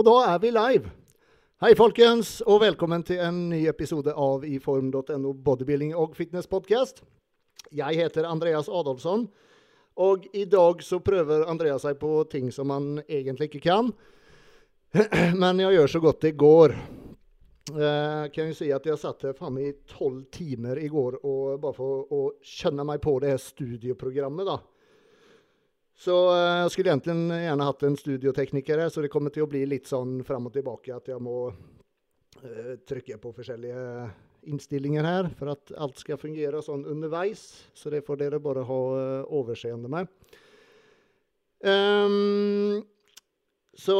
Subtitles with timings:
[0.00, 0.88] Og da er vi live.
[1.60, 7.02] Hei, folkens, og velkommen til en ny episode av iform.no bodybuilding og fitness podcast.
[7.68, 9.26] Jeg heter Andreas Adolfsson,
[10.00, 13.92] og i dag så prøver Andreas seg på ting som han egentlig ikke kan.
[15.42, 16.78] Men jeg gjør så godt det går.
[17.76, 21.60] Jeg kan jo si at jeg satt her faen i tolv timer i går og
[21.60, 24.62] bare for å kjenne meg på det her studieprogrammet, da.
[26.00, 29.50] Så eh, jeg skulle egentlig gjerne hatt en studiotekniker her, så det kommer til å
[29.50, 33.82] bli litt sånn fram og tilbake at jeg må uh, trykke på forskjellige
[34.48, 37.44] innstillinger her for at alt skal fungere sånn underveis.
[37.76, 40.08] Så det får dere bare ha uh, overseende med.
[41.60, 42.80] Um,
[43.76, 43.98] så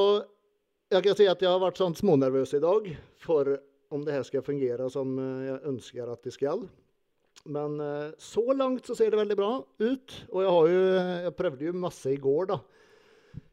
[0.88, 2.88] jeg kan si at jeg har vært sånn smånervøs i dag
[3.20, 3.59] for
[3.92, 6.64] om det her skal fungere som jeg ønsker at det skal.
[7.45, 10.19] Men eh, så langt så ser det veldig bra ut.
[10.30, 10.85] Og jeg, har jo,
[11.24, 12.60] jeg prøvde jo masse i går, da.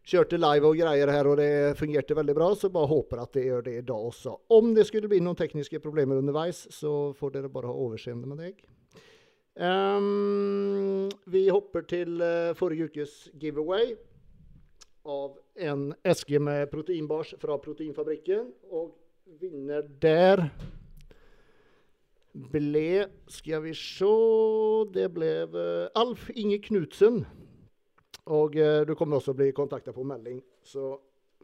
[0.07, 2.49] Kjørte live og greier her, og det fungerte veldig bra.
[2.55, 4.37] Så bare håper at det gjør det i dag også.
[4.55, 8.43] Om det skulle bli noen tekniske problemer underveis, så får dere bare ha overseende med
[8.43, 8.61] deg.
[9.57, 13.95] Um, vi hopper til uh, forrige ukes giveaway
[15.07, 18.51] av en eske med proteinbars fra Proteinfabrikken.
[18.69, 18.93] Og
[19.41, 20.47] vinner der
[22.37, 24.13] ble Skal vi se
[24.93, 27.23] Det ble uh, Alf Inge Knutsen.
[28.27, 30.97] Og uh, du kommer også bli kontakta på melding, så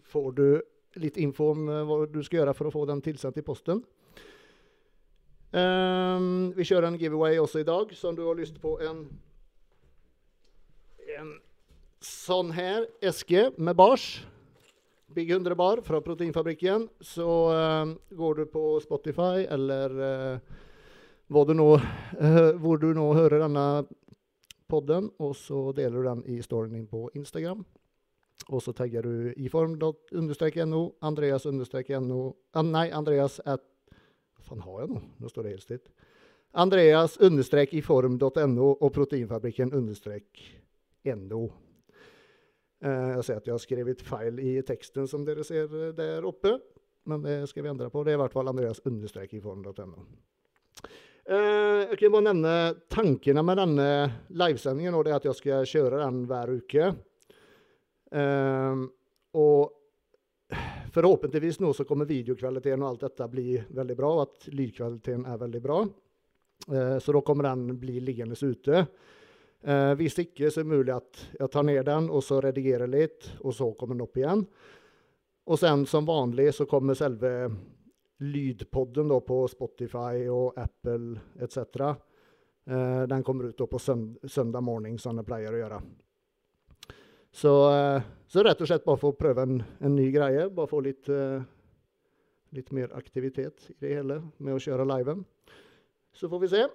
[0.03, 0.47] får du
[1.00, 3.80] litt info om uh, hva du skal gjøre for å få den tilsendt i posten.
[5.53, 9.05] Um, vi kjører en giveaway også i dag, så om du har lyst på en,
[11.13, 11.33] en
[12.03, 14.25] sånn her eske med bars
[15.13, 17.30] Big 100 bar fra Proteinfabrikken, så
[18.17, 19.94] går du på Spotify eller
[21.29, 23.85] du nå, uh, hvor du nå hører denne
[24.69, 27.63] podden, og så deler du den i storyen din på Instagram.
[28.50, 33.63] Og så tagger du iform.no, Andreas-no ah, Nei, Andreas at
[34.35, 35.00] Hva faen har jeg nå?
[35.22, 35.94] Nå står det helt stilt.
[36.59, 40.44] Andreas understrek iform.no og Proteinfabrikken understrek
[41.17, 41.45] no.
[42.84, 46.57] Uh, jeg ser at jeg har skrevet feil i teksten som dere ser der oppe,
[47.07, 48.03] men det skal vi endre på.
[48.03, 50.03] Det er i hvert fall Andreas understrek iform.no.
[51.23, 52.53] Uh, jeg kan bare nevne
[52.91, 53.88] tankene med denne
[54.35, 54.95] livesendingen.
[54.95, 56.89] og det er At jeg skal kjøre den hver uke.
[58.13, 58.84] Uh,
[59.39, 60.59] og
[60.94, 64.11] forhåpentligvis nå så kommer videokvaliteten og alt dette bli veldig bra.
[64.17, 65.79] Og at lydkvaliteten er veldig bra.
[66.67, 68.85] Uh, så da kommer den bli liggende ute.
[69.95, 73.29] hvis ikke så er det mulig at jeg tar ned den og så redigerer litt,
[73.47, 74.41] og så kommer den opp igjen.
[75.47, 77.31] Og sen som vanlig så kommer selve
[78.23, 81.57] lydpodden da, på Spotify og Apple etc.
[82.66, 85.81] Eh, den kommer ut da på sønd søndag morgen, som den pleier å gjøre.
[87.34, 90.47] Så, eh, så, rett og slett bare for å prøve en, en ny greie.
[90.53, 91.41] Bare få litt, eh,
[92.53, 95.25] litt, mer aktivitet i det hele med å kjøre liven.
[96.13, 96.67] Så får vi se.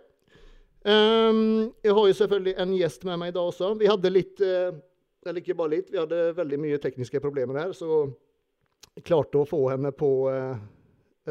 [0.88, 3.72] Um, jeg har jo selvfølgelig en gjest med meg i dag også.
[3.78, 4.70] Vi hadde litt eh,
[5.26, 7.72] Eller ikke bare litt, vi hadde veldig mye tekniske problemer her.
[7.76, 8.06] Så
[9.04, 10.60] klarte å få henne på eh,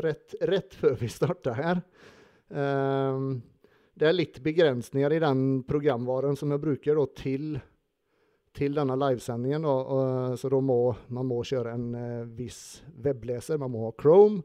[0.03, 1.81] rett, rett før vi starta her.
[2.50, 3.40] Um,
[3.97, 7.58] det er litt begrensninger i den programvaren som jeg bruker da, til,
[8.56, 9.66] til, denne livesendingen.
[9.66, 10.80] Og, og, så da må
[11.13, 13.59] man må kjøre en uh, viss webleser.
[13.62, 14.44] Man må ha Chrome.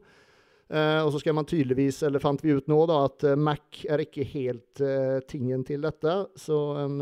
[0.73, 3.83] Uh, og så skal man tydeligvis, eller fant vi ut nå, da, at uh, Mac
[3.85, 4.81] er ikke helt
[5.29, 6.15] tingen til dette.
[6.39, 6.97] Så en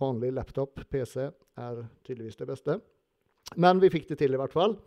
[0.00, 1.26] vanlig laptop, PC,
[1.58, 2.78] er tydeligvis det beste.
[3.60, 4.78] Men vi fikk det til i hvert fall.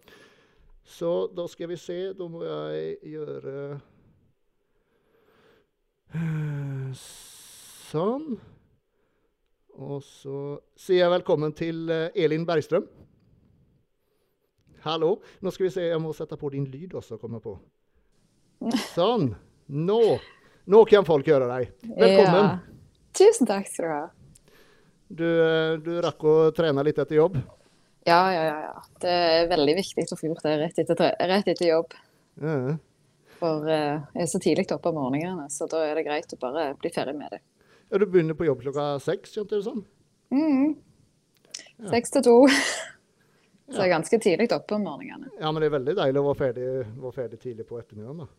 [0.86, 2.00] Så da skal vi se.
[2.14, 3.82] Da må jeg gjøre
[6.96, 8.36] Sånn.
[9.76, 10.36] Og så
[10.80, 12.86] sier jeg velkommen til eh, Elin Bergstrøm.
[14.86, 15.18] Hallo.
[15.44, 17.58] Nå skal vi se, jeg må sette på din lyd også, Komme på.
[18.94, 19.34] Sånn.
[19.68, 20.00] Nå.
[20.72, 21.74] Nå kan folk høre deg.
[21.90, 22.46] Velkommen.
[22.46, 23.02] Ja.
[23.16, 24.06] Tusen takk skal du ha.
[25.06, 27.38] Du, eh, du rakk å trene litt etter jobb?
[28.06, 28.84] Ja, ja, ja.
[29.02, 31.96] Det er veldig viktig å få gjort det rett etter, rett etter jobb.
[32.38, 32.76] Ja.
[33.40, 36.40] For uh, jeg er så tidlig oppe om morgenene, så da er det greit å
[36.40, 37.42] bare bli ferdig med det.
[37.90, 39.82] Ja, Du begynner på jobb klokka seks, skjønte du sånn?
[40.34, 40.78] Mm.
[41.90, 42.38] Seks til to.
[43.74, 45.34] så jeg er ganske tidlig oppe om morgenene.
[45.42, 46.72] Ja, men det er veldig deilig å være ferdig,
[47.02, 48.32] være ferdig tidlig på ettermiddagen, da.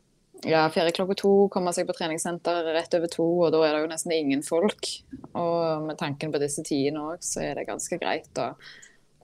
[0.46, 3.84] Ja, ferdig klokka to, komme seg på treningssenter rett over to, og da er det
[3.86, 4.90] jo nesten ingen folk.
[5.32, 8.52] Og med tanken på disse tidene òg, så er det ganske greit å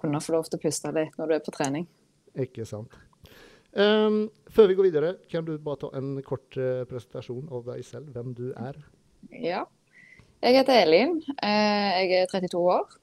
[0.03, 1.89] kunne få lov til å puste litt når du er på trening.
[2.43, 2.95] Ikke sant.
[3.73, 7.85] Um, før vi går videre, kan du bare ta en kort uh, presentasjon av deg
[7.89, 8.77] selv, hvem du er?
[9.33, 9.63] Ja.
[10.43, 11.17] Jeg heter Elin.
[11.41, 12.99] Uh, jeg er 32 år.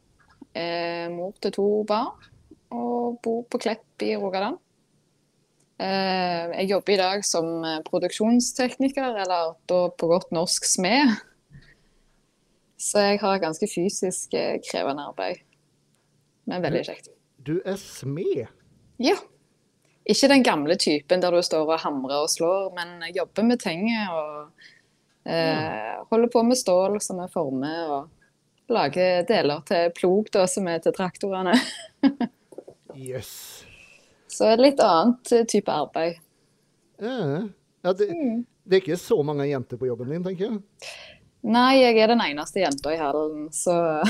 [0.54, 2.30] Uh, mor til to barn.
[2.70, 4.60] Og bor på Klepp i Rogaland.
[5.80, 11.14] Jeg jobber i dag som produksjonstekniker, eller på godt norsk smed.
[12.76, 14.36] Så jeg har ganske fysisk
[14.68, 15.40] krevende arbeid.
[16.50, 17.12] Men veldig kjekt.
[17.46, 18.48] Du er smed?
[19.00, 19.16] Ja.
[20.10, 23.62] Ikke den gamle typen der du står og hamrer og slår, men jeg jobber med
[23.62, 24.64] ting og
[25.30, 30.68] eh, holder på med stål som er former, og lager deler til plog da, som
[30.72, 31.54] er til traktorene.
[32.98, 33.32] yes.
[34.30, 36.20] Så et litt annet eh, type arbeid.
[37.00, 37.46] Ja,
[37.86, 38.42] ja, det, Mm.
[38.66, 40.60] det er ikke så mange jenter på jobben din, tenker jeg.
[41.48, 44.02] Nei, jeg er den eneste jenta i hallen, så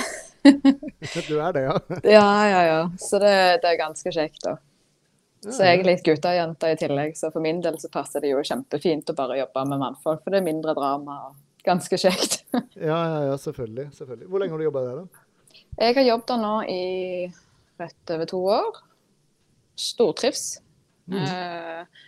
[1.28, 1.76] Du er det, ja.
[2.18, 2.80] Ja, ja, ja.
[2.98, 4.58] Så det, det er ganske kjekt, da.
[5.40, 8.42] Så jeg er litt guttejente i tillegg, så for min del så passer det jo
[8.44, 12.42] kjempefint å bare jobbe med mannfolk, for det er mindre drama og ganske kjekt.
[12.90, 14.28] ja, ja, ja selvfølgelig, selvfølgelig.
[14.28, 15.62] Hvor lenge har du jobba der, da?
[15.80, 16.82] Jeg har jobbet der nå i
[17.80, 18.82] rett over to år.
[19.80, 20.44] Stortrives.
[21.10, 22.04] Eh,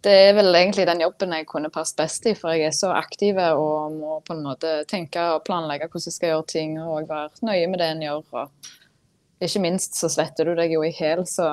[0.00, 2.94] Det er vel egentlig den jobben jeg kunne passet best i, for jeg er så
[2.96, 7.10] aktiv og må på en måte tenke og planlegge hvordan jeg skal gjøre ting, og
[7.10, 8.22] være nøye med det en gjør.
[8.40, 11.50] Og ikke minst så svetter du deg jo i hæl, så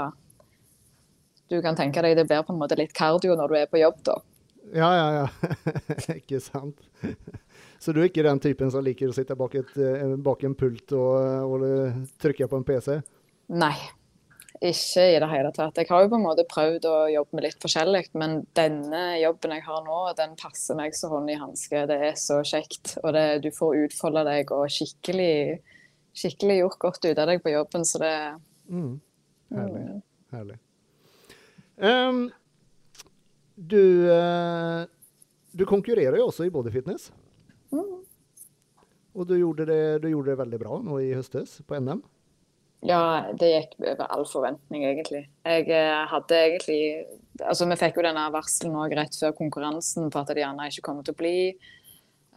[1.52, 3.84] du kan tenke deg det blir på en måte litt kardio når du er på
[3.84, 4.18] jobb, da.
[4.76, 5.28] Ja, ja, ja.
[6.20, 6.80] ikke sant.
[7.80, 10.56] Så du er ikke den typen som liker å sitte bak, et, eh, bak en
[10.58, 11.14] pult og,
[11.46, 12.98] og trykke på en PC?
[13.54, 13.76] Nei,
[14.62, 15.78] ikke i det hele tatt.
[15.78, 19.54] Jeg har jo på en måte prøvd å jobbe med litt forskjellig, men denne jobben
[19.56, 21.86] jeg har nå, den passer meg så hånd i hanske.
[21.90, 25.60] Det er så kjekt, og det, du får utfolde deg og skikkelig,
[26.18, 28.14] skikkelig gjort godt ut av deg på jobben, så det
[28.68, 29.00] Mm.
[29.50, 29.82] Herlig.
[29.82, 30.02] mm.
[30.32, 30.58] herlig.
[31.78, 32.32] Um,
[33.56, 34.84] du, uh,
[35.52, 37.12] du konkurrerer jo også i bodyfitness.
[37.72, 38.04] Mm.
[39.18, 42.04] Og du gjorde, det, du gjorde det veldig bra nå i høstes på NM.
[42.86, 45.24] Ja, det gikk over all forventning, egentlig.
[45.48, 46.82] Jeg eh, hadde egentlig
[47.38, 50.82] Altså, vi fikk jo denne varselen òg rett før konkurransen på at det gjerne ikke
[50.88, 51.36] kommer til å bli.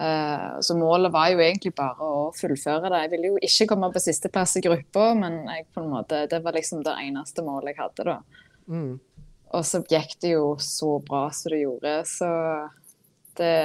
[0.01, 3.01] Eh, så målet var jo egentlig bare å fullføre det.
[3.07, 6.43] Jeg ville jo ikke komme på sisteplass i gruppa, men jeg på en måte, det
[6.45, 8.45] var liksom det eneste målet jeg hadde, da.
[8.69, 8.93] Mm.
[9.57, 12.31] Og så gikk det jo så bra som det gjorde, så
[13.41, 13.57] det,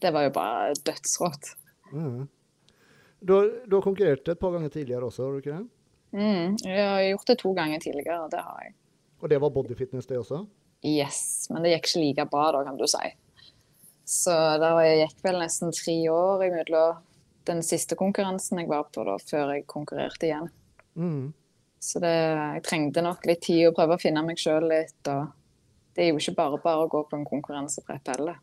[0.00, 1.52] det var jo bare dødsrått.
[1.92, 2.24] Mm.
[3.20, 5.66] Du, har, du har konkurrert et par ganger tidligere også, har du ikke det?
[6.16, 8.74] Mm, jeg har gjort det to ganger tidligere, det har jeg.
[9.20, 10.44] Og det var bodyfitness, det også?
[10.86, 11.20] Yes,
[11.52, 13.10] men det gikk ikke like bra da, kan du si.
[14.08, 14.70] Så det
[15.02, 17.04] gikk vel nesten tre år imellom
[17.50, 20.48] den siste konkurransen jeg var på, da, før jeg konkurrerte igjen.
[20.96, 21.30] Mm.
[21.80, 25.00] Så det, jeg trengte nok litt tid å prøve å finne meg sjøl litt.
[25.08, 25.30] Og
[25.96, 28.40] det er jo ikke bare bare å gå på en konkurranseprepp heller.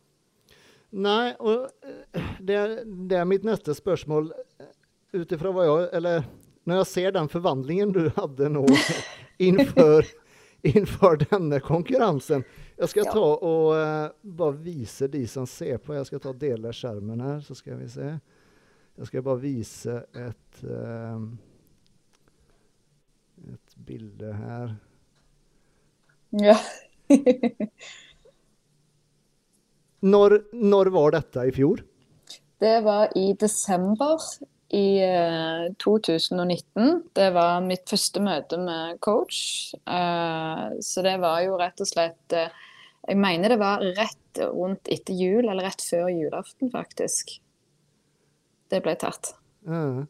[0.92, 4.30] Nei, og eh, det, er- det er mitt neste spørsmål.
[5.12, 6.22] Ut ifra hva jeg Eller
[6.68, 8.62] når jeg ser den forvandlingen du hadde nå
[9.46, 10.04] innenfor,
[10.68, 12.42] innenfor denne konkurransen
[12.76, 15.94] Jeg skal ta og uh, bare vise de som ser på.
[15.96, 18.10] Jeg skal ta dele skjermen her, så skal vi se.
[18.98, 21.24] Jeg skal bare vise et uh,
[23.48, 24.76] Et bilde her.
[26.36, 26.56] Ja.
[30.06, 31.82] Når, når var dette i fjor?
[32.62, 34.22] Det var i desember
[34.74, 37.02] i eh, 2019.
[37.16, 39.38] Det var mitt første møte med coach.
[39.88, 42.50] Eh, så det var jo rett og slett eh,
[43.08, 47.38] Jeg mener det var rett rundt etter jul, eller rett før julaften, faktisk.
[48.68, 49.32] Det ble tatt.
[49.66, 50.02] Eh,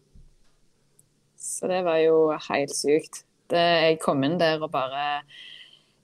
[1.38, 2.16] Så det var jo
[2.48, 3.22] helt sykt.
[3.48, 5.22] Det, jeg kom inn der og bare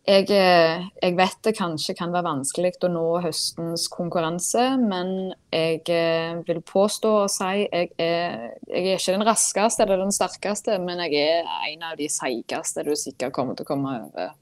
[0.04, 5.80] jeg, eh, jeg vet det kanskje kan være vanskelig å nå høstens konkurranse, men jeg
[5.92, 8.34] eh, vil påstå og si jeg er,
[8.68, 12.84] jeg er ikke den raskeste eller den sterkeste, men jeg er en av de seigeste
[12.84, 14.36] du sikkert kommer til å komme over.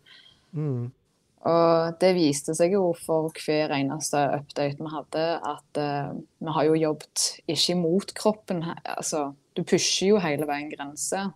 [0.51, 0.83] mm,
[1.53, 6.11] Og det viste seg jo for hver eneste update vi hadde, at uh,
[6.43, 8.63] vi har jo jobbet ikke imot kroppen.
[8.83, 11.31] Altså, du pusher jo hele veien grenser.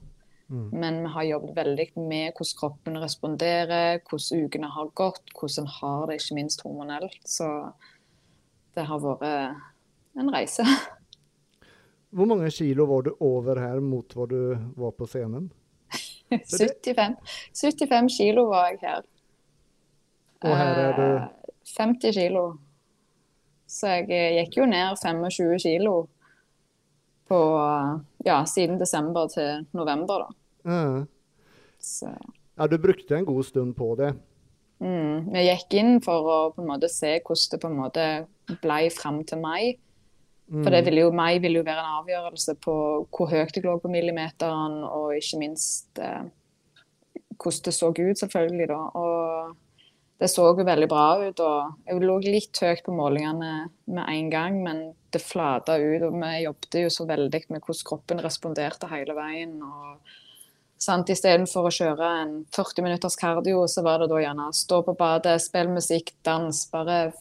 [0.49, 0.69] Mm.
[0.73, 6.07] Men vi har jobbet veldig med hvordan kroppen responderer, hvordan ukene har gått, hvordan har
[6.11, 7.19] det, ikke minst hormonelt.
[7.25, 7.49] Så
[8.77, 9.27] det har vært
[10.17, 10.67] en reise.
[12.17, 14.39] Hvor mange kilo var du over her mot hva du
[14.79, 15.51] var på scenen?
[16.31, 17.19] 75,
[17.53, 19.03] 75 kilo var jeg her.
[20.47, 21.29] Og her er du Eh,
[21.77, 22.45] 50 kilo.
[23.67, 25.97] Så jeg eh, gikk jo ned 25 kilo
[27.27, 27.39] på
[28.27, 30.41] ja, siden desember til november, da.
[30.67, 31.07] Mm.
[31.79, 32.11] Så
[32.57, 34.15] Ja, du brukte en god stund på det.
[34.81, 38.07] Mm, vi gikk inn for å på en måte se hvordan det på en måte
[38.63, 39.77] ble fram til mai.
[40.47, 42.75] For det ville jo, mai ville jo være en avgjørelse på
[43.11, 46.29] hvor høyt jeg lå på millimeteren, og ikke minst eh,
[47.35, 48.69] hvordan det så ut, selvfølgelig.
[48.71, 48.79] da.
[48.95, 49.16] Og
[50.19, 51.41] det så jo veldig bra ut.
[51.45, 53.51] og Jeg lå litt høyt på målingene
[53.93, 54.79] med en gang, men
[55.13, 56.07] det flata ut.
[56.09, 59.59] og Vi jobbet jo så veldig med hvordan kroppen responderte hele veien.
[59.63, 59.99] og
[60.79, 64.97] sant, Istedenfor å kjøre en 40 minutters kardio, så var det da gjerne stå på
[64.97, 66.65] badet, spille musikk, dans.
[66.73, 67.13] Bare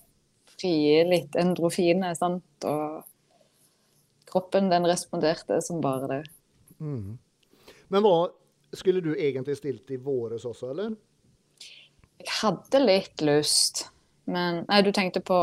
[0.56, 2.16] frie litt endrofine.
[2.16, 3.04] sant, og
[4.32, 6.24] kroppen den responderte som bare det.
[6.80, 7.18] Mm.
[7.90, 8.30] Men hva
[8.76, 10.96] skulle du egentlig stilt i våres også, eller?
[12.24, 13.86] Jeg hadde litt lyst,
[14.32, 15.38] men Nei, du tenkte på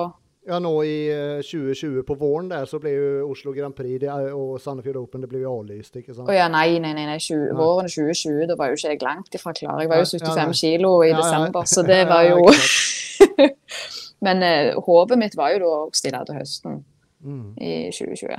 [0.48, 4.10] Ja, nå i eh, 2020 på våren der så ble jo Oslo Grand Prix det,
[4.34, 6.26] og Sandefjord Open det ble jo avlyst, ikke sant?
[6.26, 7.58] Å ja, nei, nei, nei, nei 20, Nei.
[7.60, 9.78] våren 2020, da var jo ikke jeg langt ifra klar.
[9.84, 12.40] Jeg var jo 75 ja, 75 kilo i Ja, desember, så det var jo.
[14.26, 16.80] Men eh, håpet mitt var jo da å stille til høsten
[17.22, 18.32] Mm, i 2020.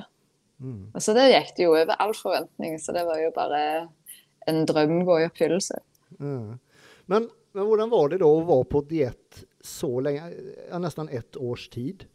[0.60, 0.80] mm.
[0.92, 3.62] Og så det gikk det jo over all forventning, så det var jo bare
[4.52, 5.78] en drøm gå i oppfyllelse.
[6.20, 6.58] Mm.
[7.08, 10.30] Men, men hvordan var det da å være på diett så lenge,
[10.70, 12.08] ja, nesten ett års tid?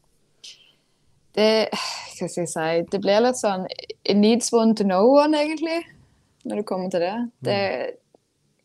[1.38, 5.38] Det, hva skal jeg si, det blir litt sånn It needs one to know one,
[5.38, 5.80] egentlig,
[6.48, 7.16] når det kommer til det.
[7.46, 7.62] det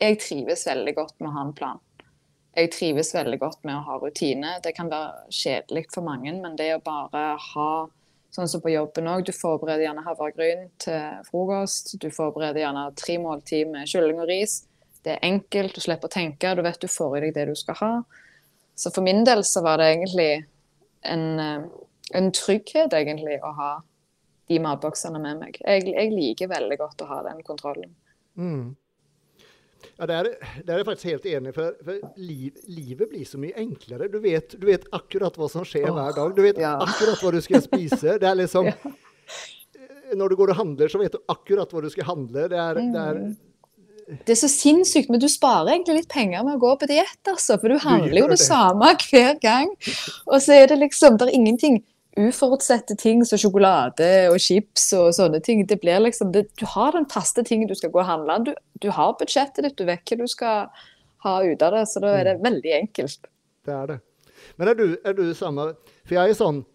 [0.03, 1.81] jeg trives veldig godt med å ha en plan.
[2.53, 4.57] Jeg trives veldig godt med å ha rutine.
[4.63, 7.73] Det kan være kjedelig for mange, men det å bare ha
[8.33, 9.27] Sånn som på jobben òg.
[9.27, 11.91] Du forbereder gjerne havregryn til frokost.
[12.01, 14.63] Du forbereder gjerne tre måltid med kylling og ris.
[15.03, 17.55] Det er enkelt, du slipper å tenke, du vet du får i deg det du
[17.59, 17.93] skal ha.
[18.75, 20.29] Så for min del så var det egentlig
[21.01, 21.65] en, eh,
[22.19, 23.73] en trygghet egentlig å ha
[24.47, 25.59] de matboksene med meg.
[25.61, 27.93] Jeg, jeg liker veldig godt å ha den kontrollen.
[28.39, 28.73] Mm.
[29.97, 30.29] Ja, der,
[30.63, 34.09] der er jeg faktisk helt enig, for, for liv, livet blir så mye enklere.
[34.11, 36.35] Du vet, du vet akkurat hva som skjer oh, hver dag.
[36.35, 36.77] Du vet ja.
[36.81, 38.17] akkurat hva du skal spise.
[38.21, 38.71] Det er liksom
[40.13, 40.19] Ja.
[40.19, 42.43] Når du går og handler, så vet du akkurat hva du skal handle.
[42.51, 43.31] Det er, det er Mm.
[44.07, 47.19] Det er så sinnssykt, men du sparer egentlig litt penger med å gå på diett,
[47.29, 47.57] altså.
[47.61, 49.71] For du handler jo det samme hver gang.
[50.27, 51.81] Og så er det liksom Det er ingenting
[52.19, 55.63] uforutsette ting som sjokolade og chips og sånne ting.
[55.69, 58.39] Det blir liksom det, Du har den faste tingen du skal gå og handle.
[58.45, 60.83] Du, du har budsjettet ditt, du vet hva du skal
[61.25, 61.85] ha ut av det.
[61.89, 63.31] Så da er det veldig enkelt.
[63.63, 63.99] Det er det.
[64.59, 65.71] Men er du, er du samme
[66.03, 66.65] For jeg er sånn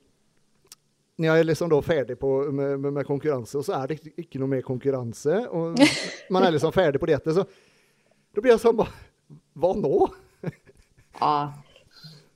[1.18, 3.98] Når jeg er liksom da ferdig på, med, med, med konkurranse, og så er det
[3.98, 5.78] ikke, ikke noe mer konkurranse, og
[6.34, 7.46] man er liksom ferdig på dietten, så
[8.34, 8.82] da blir jeg sånn
[9.58, 9.94] Hva nå?
[11.18, 11.50] Ja.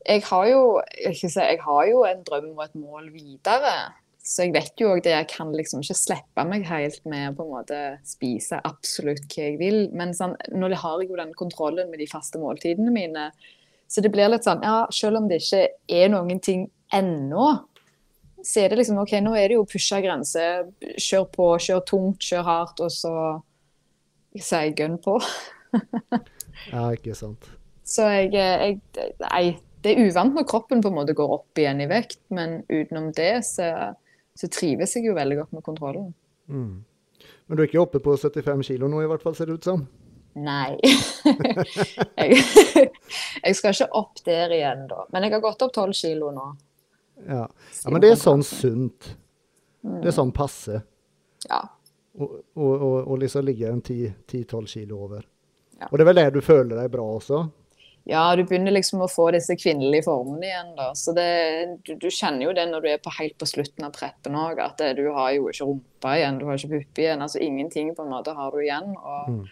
[0.03, 0.63] Jeg har jo
[0.99, 3.75] jeg, si, jeg har jo en drøm og et mål videre.
[4.23, 5.13] Så jeg vet jo òg det.
[5.15, 9.49] Jeg kan liksom ikke slippe meg helt med å på en måte spise absolutt hva
[9.49, 9.81] jeg vil.
[9.95, 13.29] Men sånn, nå har jeg jo den kontrollen med de faste måltidene mine.
[13.91, 17.49] Så det blir litt sånn Ja, selv om det ikke er noen ting ennå,
[18.43, 20.69] så er det liksom OK, nå er det jo pusha grenser.
[20.99, 23.15] Kjør på, kjør tungt, kjør hardt, og så
[24.37, 25.19] sier jeg gun på.
[26.69, 27.47] Ja, ikke sant.
[27.89, 28.77] Så jeg, jeg
[29.23, 32.61] Nei, det er uvant når kroppen på en måte går opp igjen i vekt, men
[32.69, 33.67] utenom det så,
[34.39, 36.13] så trives jeg jo veldig godt med kontrollen.
[36.47, 36.85] Mm.
[37.47, 39.67] Men du er ikke oppe på 75 kilo nå, i hvert fall, ser det ut
[39.67, 39.83] som?
[40.39, 40.77] Nei.
[42.21, 42.39] jeg,
[43.45, 45.07] jeg skal ikke opp der igjen, da.
[45.13, 46.47] Men jeg har gått opp 12 kilo nå.
[47.27, 47.47] Ja.
[47.85, 49.17] ja, men det er sånn sunt.
[49.83, 50.83] Det er sånn passe.
[51.49, 51.63] Ja.
[52.19, 55.25] Og, og, og, og liksom ligge en 10-12 kilo over.
[55.81, 55.89] Ja.
[55.91, 57.45] Og det er vel det du føler deg bra også?
[58.05, 60.89] ja, du begynner liksom å få disse kvinnelige formene igjen, da.
[60.99, 61.27] Så det,
[61.87, 64.59] du, du kjenner jo det når du er på, helt på slutten av preppen òg,
[64.59, 67.23] at det, du har jo ikke rumpa igjen, du har ikke puppe igjen.
[67.23, 68.97] Altså ingenting på en måte har du igjen.
[68.99, 69.45] og Mm.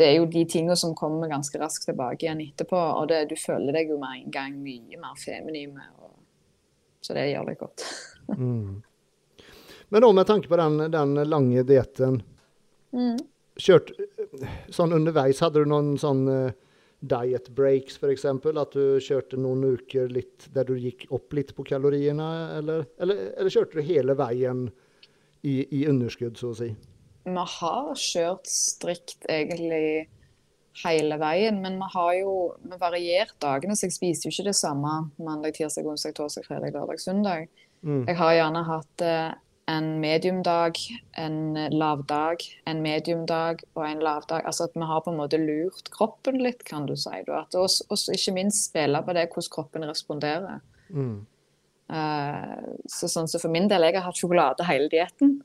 [0.00, 2.80] det er jo de tingene som kommer ganske raskt tilbake igjen etterpå.
[3.02, 5.76] Og det, du føler deg jo med en gang mye mer feminin.
[6.00, 6.14] Og,
[7.00, 7.86] så det gjør det godt.
[8.30, 8.76] Mm.
[9.90, 12.20] Men da med tanke på den, den lange dietten,
[12.94, 13.16] Mm.
[13.58, 13.90] kjørt
[14.70, 16.52] sånn underveis, hadde du noen sånn eh,
[17.00, 18.24] diet breaks f.eks.?
[18.30, 22.28] At du kjørte noen uker litt der du gikk opp litt på kaloriene,
[22.60, 24.68] eller, eller, eller kjørte du hele veien
[25.42, 26.70] i, i underskudd, så å si?
[27.26, 30.06] Vi har kjørt strikt egentlig
[30.84, 34.58] hele veien, men vi har jo vi variert dagene, så jeg spiser jo ikke det
[34.58, 37.48] samme mandag, tirsdag, onsdag, torsdag, fredag, lørdag, søndag.
[37.82, 38.04] Mm.
[38.08, 39.32] Jeg har gjerne hatt eh,
[39.70, 40.78] en mediumdag,
[41.18, 41.40] en
[41.72, 44.44] lavdag, en mediumdag og en lavdag.
[44.46, 47.22] Altså at vi har på en måte lurt kroppen litt, kan du si.
[47.30, 50.62] oss ikke minst spille på det hvordan kroppen responderer.
[50.90, 51.20] Mm.
[51.90, 55.40] Uh, så sånn så for min del, jeg har hatt sjokolade hele dietten.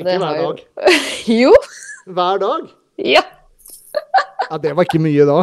[0.00, 0.64] Ikke hver dag.
[1.40, 1.52] jo!
[2.04, 2.72] Hver dag?
[3.14, 3.22] Ja!
[4.50, 5.38] Ja, det var ikke mye da.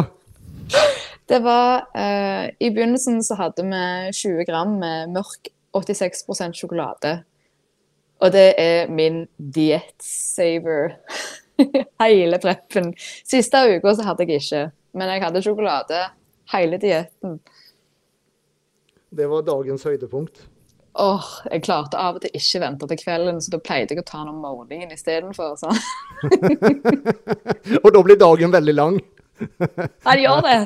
[1.28, 7.22] Det var uh, I begynnelsen så hadde vi 20 gram med mørk 86% sjokolade.
[8.22, 10.94] Og det er min diett-saver.
[12.02, 12.92] Hele preppen.
[13.26, 14.62] Siste uka så hadde jeg ikke.
[14.94, 16.00] Men jeg hadde sjokolade
[16.52, 17.38] hele dietten.
[19.12, 20.44] Det var dagens høydepunkt.
[21.00, 24.04] Åh, jeg klarte av og til ikke vente til kvelden, så da pleide jeg å
[24.04, 25.56] ta den om morgenen istedenfor.
[27.82, 28.98] Og da blir dagen veldig lang.
[29.42, 30.56] Ja, det gjør det.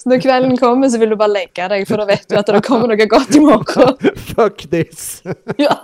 [0.00, 2.48] Så når kvelden kommer, så vil du bare legge deg, for da vet du at
[2.54, 4.12] det kommer noe godt i morgen.
[4.32, 5.18] Fuck this.
[5.62, 5.74] Ja.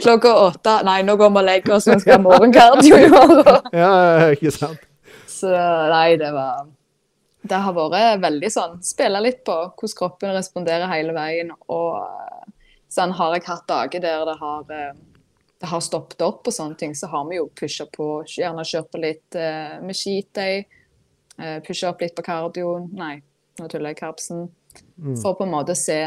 [0.00, 0.78] Klokka åtte.
[0.86, 3.68] Nei, nå går vi og legger oss, vi skal ha morgenkardio i morgen.
[3.74, 3.92] Ja,
[4.34, 4.80] ikke sant.
[5.30, 6.64] Så nei, det var
[7.44, 11.50] Det har vært veldig sånn Spille litt på hvordan kroppen responderer hele veien.
[11.68, 11.98] Og
[12.94, 14.94] sånn har jeg hatt dager der det har eh,
[15.64, 18.08] det har stoppet opp og sånne ting, så har vi jo pusha på.
[18.28, 20.26] Gjerne kjørt på litt uh, med skitøy.
[20.36, 20.66] day.
[21.38, 22.90] Eh, pusha opp litt på kardioen.
[22.94, 23.16] Nei,
[23.58, 24.46] nå tuller jeg karpsen.
[25.22, 25.98] For på en måte se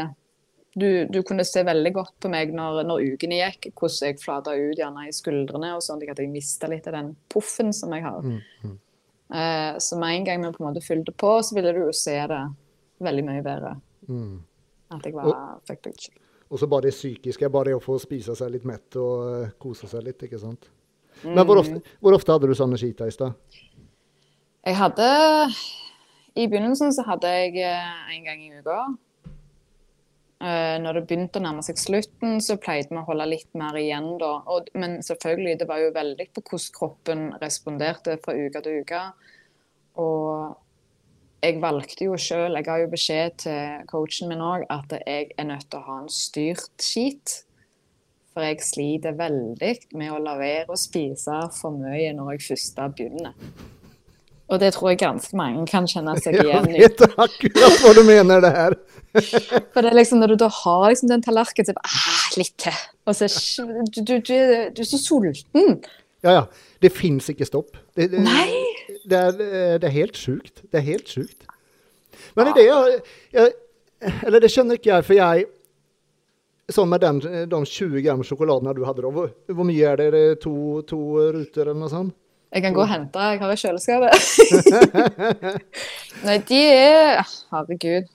[0.78, 4.54] du, du kunne se veldig godt på meg når, når ukene gikk, hvordan jeg flata
[4.54, 8.04] ut gjerne i skuldrene og sånn, at jeg mista litt av den puffen som jeg
[8.04, 8.28] har.
[9.34, 11.96] Eh, så med en gang vi på en måte fylte på, så ville du jo
[11.96, 12.44] se det
[13.04, 13.74] veldig mye bedre.
[14.08, 14.38] Mm.
[14.94, 15.34] At jeg var
[15.68, 16.27] fikk picture.
[16.48, 19.50] Og så bare det psykiske, bare det å få spise seg litt mett og eh,
[19.60, 20.70] kose seg litt, ikke sant.
[21.24, 23.32] Men hvor ofte, hvor ofte hadde du sånne skitais, da?
[24.68, 25.08] Jeg hadde
[26.38, 28.78] I begynnelsen så hadde jeg eh, en gang i uka.
[30.38, 33.76] Eh, Når det begynte å nærme seg slutten, så pleide vi å holde litt mer
[33.80, 34.36] igjen da.
[34.46, 39.02] Og, men selvfølgelig, det var jo veldig på hvordan kroppen responderte fra uke til uke.
[39.98, 40.54] Og
[41.42, 45.46] jeg valgte jo sjøl, jeg ga jo beskjed til coachen min òg, at jeg er
[45.48, 47.42] nødt til å ha en styrt skit.
[48.34, 52.78] For jeg sliter veldig med å la være å spise for mye når jeg først
[52.94, 53.34] begynner.
[54.48, 56.78] Og det tror jeg ganske mange kan kjenne seg Jeg igjen i.
[56.80, 58.76] vet akkurat hva du mener det her.
[59.74, 62.54] For det er liksom når du da har liksom den tallerkenen, så bare ah, litt
[62.64, 62.78] til.
[63.04, 65.82] Og så du, du, du, er- du er så sulten.
[66.26, 66.46] Ja, ja.
[66.82, 67.76] Det fins ikke stopp.
[67.96, 68.48] Det, det, Nei!
[69.08, 70.64] det, er, det er helt sjukt.
[70.66, 71.46] Det er helt sjukt.
[72.36, 73.00] Men er det jeg,
[73.36, 75.46] jeg Eller det skjønner ikke jeg, for jeg
[76.68, 80.08] Sånn med den, de 20 gram sjokoladene du hadde, da, hvor, hvor mye er det?
[80.10, 80.98] Er det to, to
[81.32, 82.12] ruter eller noe sånt?
[82.52, 84.12] Jeg kan gå og hente, jeg har i kjøleskapet.
[86.26, 88.12] Nei, de er Herregud.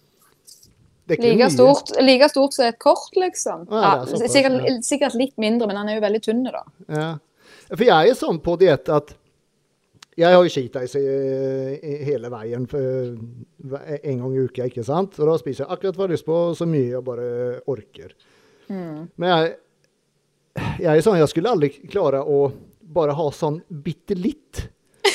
[1.09, 3.65] Det er Like stort, like stort som et kort, liksom.
[3.69, 6.63] Ja, Ja, er sikkert, sikkert litt mindre, men han er jo veldig tynn, da.
[6.87, 7.09] Ja.
[7.71, 9.13] For jeg er sånn på diett at
[10.13, 10.49] jeg har jo
[11.82, 15.15] i hele veien en gang i uka, ikke sant?
[15.17, 17.30] Og da spiser jeg akkurat hva jeg har lyst på, så mye jeg bare
[17.73, 18.13] orker.
[18.69, 19.56] Men jeg,
[20.84, 22.43] jeg er sånn, jeg skulle aldri klare å
[22.93, 24.67] bare ha sånn bitte litt.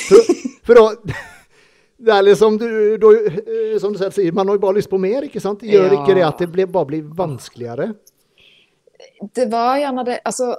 [0.08, 0.34] For,
[0.66, 1.14] for da
[1.98, 2.68] det er liksom, du,
[3.02, 5.64] da, eh, som du selv sier, man har jo bare lyst på mer, ikke sant?
[5.66, 5.96] Gjør Ja.
[5.98, 7.88] ikke det at det bare blir vanskeligere?
[9.34, 10.52] Det var gjerne det Altså,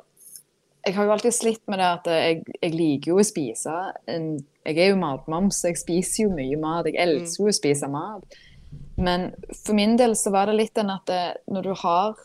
[0.86, 3.74] jeg har jo alltid slitt med det at jeg, jeg liker jo å spise.
[4.10, 4.30] En,
[4.68, 6.88] jeg er jo matmoms, jeg spiser jo mye mat.
[6.88, 8.40] Jeg elsker jo å spise mat.
[9.00, 9.30] Men
[9.64, 12.18] for min del så var det litt den at det, når du har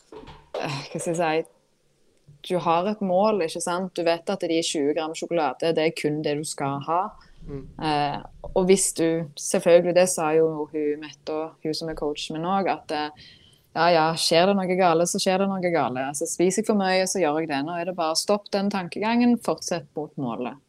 [0.61, 3.95] eh, Hva skal jeg si Du har et mål, ikke sant.
[3.97, 7.05] Du vet at de 20 gram sjokolade, det er kun det du skal ha.
[7.45, 8.19] Eh,
[8.55, 12.71] og hvis du Selvfølgelig, det sa jo hun Mette hun som er coachen min òg,
[12.73, 13.27] at eh,
[13.75, 16.07] ja, ja, skjer det noe gale, så skjer det noe gale.
[16.13, 17.59] Altså, Spiser jeg for mye, så gjør jeg det.
[17.67, 20.61] Nå er det bare stopp den tankegangen, fortsett mot målet.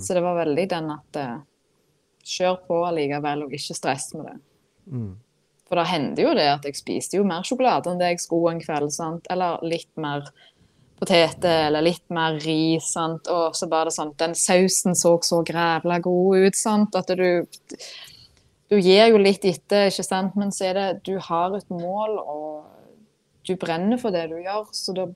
[0.00, 1.42] Så det var veldig den at uh,
[2.24, 4.38] kjør på allikevel, og ikke stress med det.
[5.68, 8.54] For det hendte jo det at jeg spiste jo mer sjokolade enn det jeg skulle
[8.54, 9.26] en kveld, sant?
[9.32, 10.26] eller litt mer
[11.00, 13.28] poteter, eller litt mer ris, sant?
[13.32, 17.26] og så var det sånn den sausen så så grævla god ut, sant, at du
[18.72, 22.16] du gir jo litt etter, ikke sant, men så er det du har et mål,
[22.18, 25.08] og du brenner for det du gjør, så da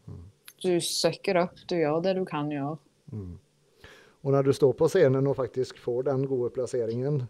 [0.63, 2.77] du søkker det opp, du gjør det du kan gjøre.
[4.27, 7.23] Og når du står på scenen og faktisk får den gode plasseringen,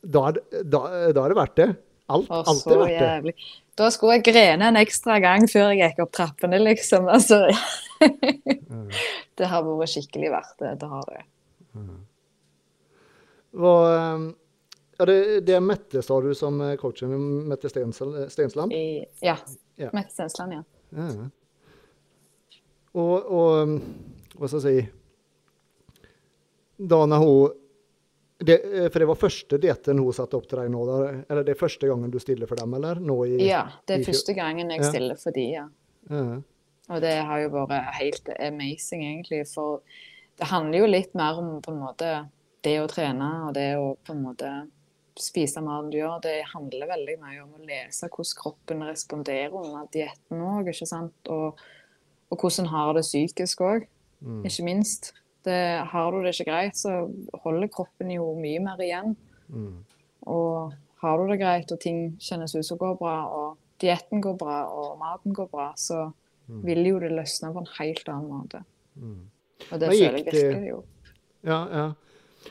[0.00, 0.80] da, da,
[1.12, 1.70] da er det verdt det.
[2.10, 3.34] Alt, alt er verdt det.
[3.78, 7.06] Da skulle jeg grene en ekstra gang før jeg gikk opp trappene, liksom.
[7.08, 7.46] Altså,
[9.38, 10.74] det har vært skikkelig verdt det.
[10.82, 11.22] Det har det.
[13.56, 14.26] Hva, eh,
[15.00, 15.16] ja, det,
[15.48, 18.72] det er Mette, sa du, som coachen coachen Mette Stensl- Stensland?
[18.76, 19.38] I, ja.
[19.80, 19.88] Ja.
[19.96, 20.62] Mette Stensland, ja.
[20.94, 21.08] Ja.
[23.00, 23.76] Og, og um,
[24.36, 24.90] hva skal jeg si
[26.90, 27.56] Da når hun
[28.40, 30.80] det, eh, For det var første dietten hun satte opp til deg nå?
[30.88, 32.96] Der, eller det er første gangen du stiller for dem, eller?
[33.04, 34.88] Nå i, Ja, det er første gangen jeg Ja.
[34.88, 35.66] stiller for de, ja.
[36.08, 36.38] Ja.
[36.90, 39.42] Og det har jo vært helt amazing, egentlig.
[39.52, 39.82] For
[40.40, 42.08] det handler jo litt mer om på en måte
[42.64, 44.48] det å trene og det å på en måte
[45.18, 46.20] spise maten du gjør.
[46.22, 51.14] Det handler veldig mye om å lese hvordan kroppen responderer under dietten òg, ikke sant.
[51.28, 51.58] Og,
[52.30, 53.86] og hvordan har det psykisk òg,
[54.20, 54.42] Mm.
[54.44, 55.14] ikke minst.
[55.44, 57.08] Det, har du det ikke greit, så
[57.40, 59.14] holder kroppen jo mye mer igjen.
[59.48, 59.78] Mm.
[60.28, 64.36] Og har du det greit, og ting kjennes ut som går bra, og dietten går
[64.36, 66.12] bra, og maten går bra, så
[66.50, 66.62] Mm.
[66.66, 68.64] vil jo det løsne på en helt annen måte.
[68.96, 69.30] Mm.
[69.72, 70.84] Og det føler jeg virkelig jo.
[71.44, 71.92] Ja, ja.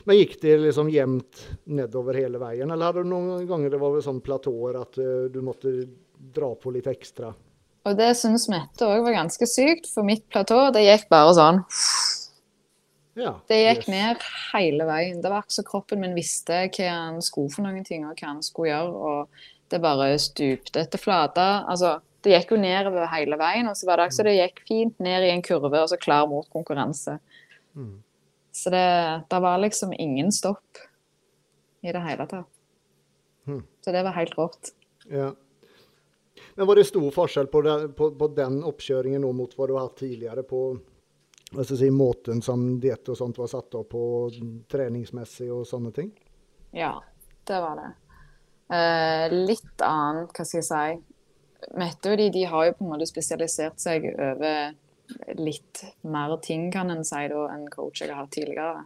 [0.04, 3.94] Men gikk det liksom jevnt nedover hele veien, eller hadde du noen ganger det var
[3.94, 5.72] vel sånn platåer at eh, du måtte
[6.34, 7.32] dra på litt ekstra?
[7.88, 11.62] Og det syns Mette òg var ganske sykt, for mitt platå det gikk bare sånn.
[13.18, 13.34] Ja.
[13.50, 13.90] Det gikk yes.
[13.92, 15.20] ned hele veien.
[15.20, 18.34] Det var akkurat så kroppen min visste hva han skulle for noen ting, og hva
[18.34, 21.48] han skulle gjøre, og det bare stupte etter flata.
[21.70, 24.62] Altså, det gikk jo nedover hele veien, og så var det akkurat så det gikk
[24.68, 27.16] fint ned i en kurve, og så klar mot konkurranse.
[27.74, 27.98] Mm.
[28.52, 28.86] Så det,
[29.30, 30.78] det var liksom ingen stopp
[31.80, 32.48] i det hele tatt.
[33.46, 33.62] Hmm.
[33.80, 34.72] Så det var helt rått.
[35.08, 35.32] Ja.
[36.54, 39.74] Men var det stor forskjell på, det, på, på den oppkjøringen nå mot hva du
[39.76, 40.64] har hatt tidligere på
[41.64, 44.04] si, måten som diett og sånt var satt opp på
[44.70, 46.12] treningsmessig og sånne ting?
[46.76, 46.94] Ja,
[47.48, 47.90] det var det.
[48.76, 51.00] Eh, litt annet, hva skal jeg si.
[51.76, 54.76] Mette og de, de har jo på en måte spesialisert seg over
[55.38, 58.84] litt mer ting, kan en si, da, enn coach jeg har hatt tidligere.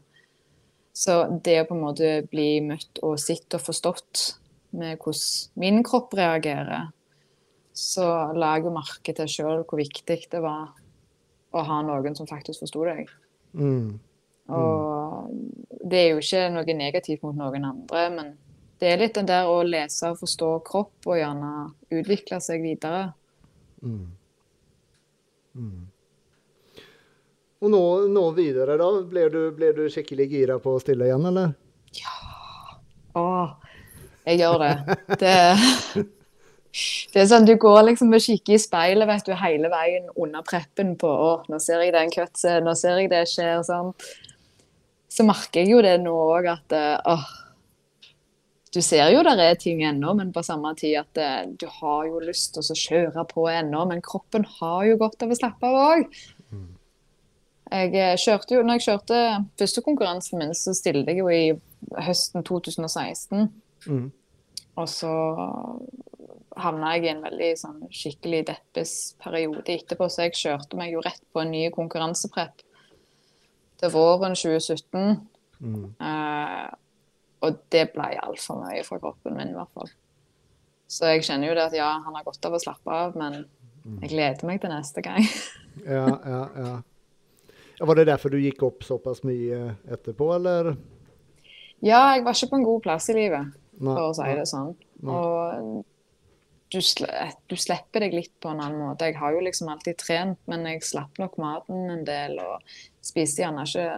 [0.95, 4.25] Så det å på en måte bli møtt og sett og forstått
[4.79, 6.91] med hvordan min kropp reagerer,
[7.75, 8.07] så
[8.39, 10.71] la jeg merke til sjøl hvor viktig det var
[11.55, 13.11] å ha noen som faktisk forsto deg.
[13.59, 13.99] Mm.
[14.55, 15.31] Og
[15.83, 18.35] det er jo ikke noe negativt mot noen andre, men
[18.83, 21.53] det er litt den der å lese og forstå kropp og gjerne
[21.95, 23.09] utvikle seg videre.
[23.83, 24.07] Mm.
[27.65, 28.89] Og nå, nå videre, da?
[29.09, 31.55] Ble du, ble du skikkelig gira på å stille igjen, eller?
[31.97, 32.17] Ja.
[33.17, 33.25] Å,
[34.29, 34.97] jeg gjør det.
[35.23, 35.37] Det,
[37.15, 40.45] det er sånn, Du går liksom og kikker i speilet vet du, hele veien under
[40.45, 43.63] preppen på å, nå ser jeg den cutsen, nå ser jeg det skjer.
[43.65, 43.95] sånn.
[45.09, 47.27] Så merker jeg jo det nå òg, at å, åh,
[48.75, 52.09] du ser jo der er ting ennå, men på samme tid at eh, du har
[52.09, 55.71] jo lyst til å kjøre på ennå, men kroppen har jo godt av å slappe
[55.71, 56.09] av òg.
[57.73, 59.21] Jeg eh, kjørte jo, når jeg kjørte
[59.61, 61.55] første konkurransen min, så stilte jeg jo i
[62.05, 63.49] høsten 2016.
[63.89, 64.09] Mm.
[64.75, 65.13] Og så
[66.59, 71.03] havna jeg i en veldig sånn, skikkelig deppes periode etterpå, så jeg kjørte meg jo
[71.05, 72.63] rett på en ny konkurranseprep
[73.81, 75.21] til våren 2017.
[75.65, 75.85] Mm.
[75.99, 76.69] Uh,
[77.45, 79.91] og det ble altfor mye for kroppen min, i hvert fall.
[80.91, 83.45] Så jeg kjenner jo det at ja, han har godt av å slappe av, men
[84.03, 85.29] jeg gleder meg til neste gang.
[85.75, 86.75] Ja, ja, ja.
[87.81, 90.75] Var det derfor du gikk opp såpass mye etterpå, eller?
[91.85, 94.47] Ja, jeg var ikke på en god plass i livet, Nei, for å si det
[94.49, 94.71] sånn.
[95.05, 95.17] Nei.
[95.19, 95.85] Og
[96.73, 96.79] du,
[97.51, 99.11] du slipper deg litt på en annen måte.
[99.11, 103.45] Jeg har jo liksom alltid trent, men jeg slapp nok maten en del og spiste
[103.45, 103.89] gjerne ikke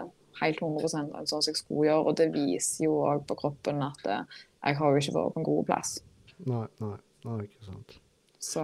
[0.40, 2.10] helt 100% sånn som jeg skulle gjøre.
[2.10, 4.24] Og det viser jo òg på kroppen at eh,
[4.66, 5.94] jeg har jo ikke vært på en god plass.
[6.44, 6.96] Nei, nei,
[7.28, 7.96] nei, ikke sant.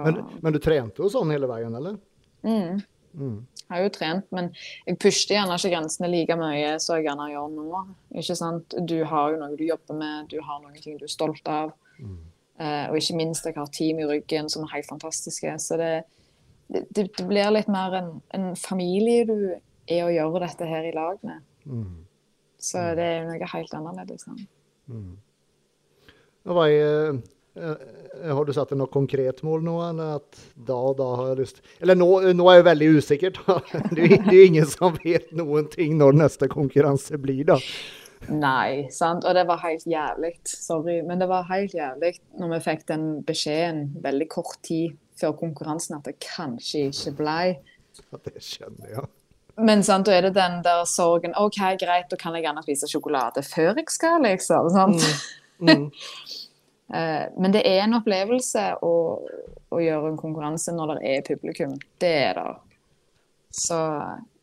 [0.05, 2.01] Men, men du trente jo sånn hele veien, eller?
[2.47, 3.43] mm, Mm.
[3.73, 4.51] Jeg har jo trent, men
[4.87, 7.83] jeg pusher gjerne ikke grensene like mye som jeg gjerne gjør nå.
[8.21, 8.77] Ikke sant?
[8.89, 11.73] Du har jo noe du jobber med, du har noen ting du er stolt av.
[11.99, 12.21] Mm.
[12.61, 15.57] Eh, og ikke minst jeg har team i ryggen som er helt fantastiske.
[15.65, 15.93] Så det,
[16.69, 19.37] det, det blir litt mer en, en familie du
[19.89, 21.45] er å gjøre dette her i lag med.
[21.65, 22.03] Mm.
[22.63, 24.27] Så det er jo noe helt annerledes.
[24.29, 24.49] sant?
[24.93, 25.17] Mm.
[26.43, 27.23] Nå var er, eh,
[27.55, 31.41] har du satt deg noe konkret mål nå, eller at da og da har jeg
[31.43, 33.41] lyst Eller nå, nå er jeg veldig usikkert.
[33.97, 37.59] Det er er ingen som vet noen ting når neste konkurranse blir, da.
[38.31, 39.27] Nei, sant.
[39.27, 40.37] Og det var helt jævlig.
[40.47, 41.01] Sorry.
[41.07, 45.99] Men det var helt jævlig når vi fikk den beskjeden veldig kort tid før konkurransen
[45.99, 47.49] at det kanskje ikke blei.
[47.99, 49.11] Ja, Det skjønner jeg.
[49.61, 52.89] Men sant, da er det den der sorgen OK, greit, da kan jeg gjerne spise
[52.89, 54.71] sjokolade før jeg skal, liksom.
[54.73, 55.05] sant?
[55.61, 55.69] Mm.
[55.69, 56.39] Eh,
[56.93, 58.95] Men det er en opplevelse å,
[59.73, 61.73] å gjøre en konkurranse når det er publikum.
[62.03, 62.51] Det er det.
[63.57, 63.79] Så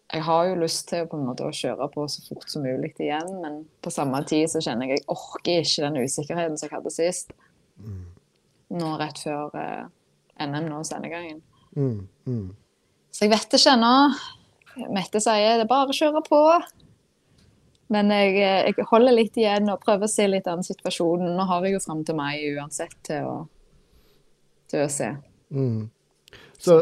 [0.09, 2.95] jeg har jo lyst til på en måte å kjøre på så fort som mulig
[2.97, 6.75] igjen, men på samme tid så kjenner jeg jeg orker ikke den usikkerheten som jeg
[6.77, 7.35] hadde sist.
[8.73, 9.85] Nå rett før eh,
[10.45, 11.43] NM nå sendegangen.
[11.77, 12.07] Mm.
[12.25, 12.49] Mm.
[13.13, 13.93] Så jeg vet ikke ennå.
[14.95, 16.41] Mette sier det er bare å kjøre på.
[17.89, 21.31] Men jeg, eh, jeg holder litt igjen og prøver å se litt an situasjonen.
[21.37, 23.37] Nå har jeg jo fram til mai uansett til å,
[24.69, 25.07] til å se.
[25.49, 25.87] Mm.
[26.59, 26.75] Så,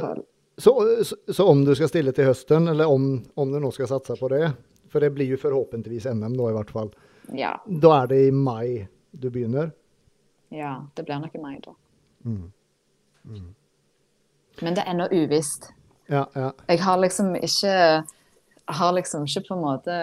[0.57, 0.73] så,
[1.07, 3.07] så, så om du skal stille til høsten, eller om,
[3.39, 4.49] om du nå skal satse på det,
[4.91, 6.91] for det blir jo forhåpentligvis NM nå i hvert fall,
[7.35, 9.71] Ja, da er det i mai du begynner?
[10.49, 11.73] ja, det blir nok i mai, da.
[12.23, 12.51] Mm.
[14.61, 15.69] Men det er ennå uvisst.
[16.07, 16.53] Ja, ja.
[16.71, 17.73] Jeg har liksom ikke
[18.79, 19.97] har liksom ikke på en måte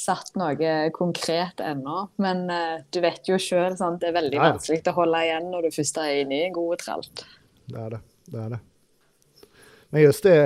[0.00, 2.06] satt noe konkret ennå.
[2.22, 4.54] Men uh, du vet jo sjøl, det er veldig Ja, ja.
[4.54, 7.24] vanskelig å holde igjen når du først er inne i en god tralt.
[7.70, 8.02] Det er det.
[8.32, 8.60] det, er det.
[9.90, 10.36] Men just det,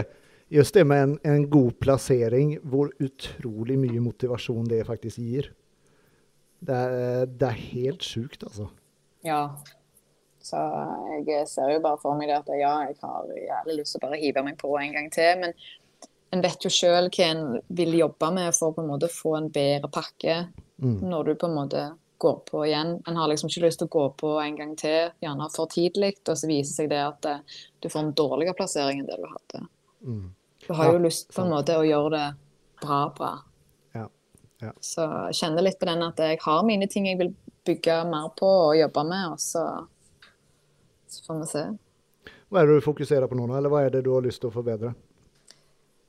[0.53, 5.53] just det med en, en god plassering, hvor utrolig mye motivasjon det faktisk gir.
[6.64, 8.71] Det er, det er helt sjukt, altså.
[9.25, 9.49] Ja.
[10.45, 10.61] Så
[11.25, 14.05] jeg ser jo bare for meg det at ja, jeg har jævlig lyst til å
[14.05, 15.40] bare hive meg på en gang til.
[15.40, 15.55] Men
[16.35, 17.42] en vet jo sjøl hva en
[17.79, 20.44] vil jobbe med for å på en måte få en bedre pakke
[20.83, 20.97] Mm.
[21.07, 21.81] når du på en måte
[22.18, 22.97] går på igjen.
[23.07, 26.16] En har liksom ikke lyst til å gå på en gang til, gjerne for tidlig,
[26.27, 27.38] og så viser seg det at eh,
[27.81, 29.61] du får en dårligere plassering enn det du hadde.
[30.03, 30.25] Mm.
[30.66, 32.25] Du har Ja, jo lyst på en måte å gjøre det
[32.83, 33.31] bra, bra.
[33.94, 34.09] Ja,
[34.66, 34.73] ja.
[34.83, 38.29] Så jeg kjenner litt på den at jeg har mine ting jeg vil bygge mer
[38.37, 39.64] på og jobbe med, og så,
[41.07, 41.64] så får vi se.
[42.51, 44.51] Hva er det du fokuserer på nå, eller hva er det du har lyst til
[44.51, 44.94] å forbedre?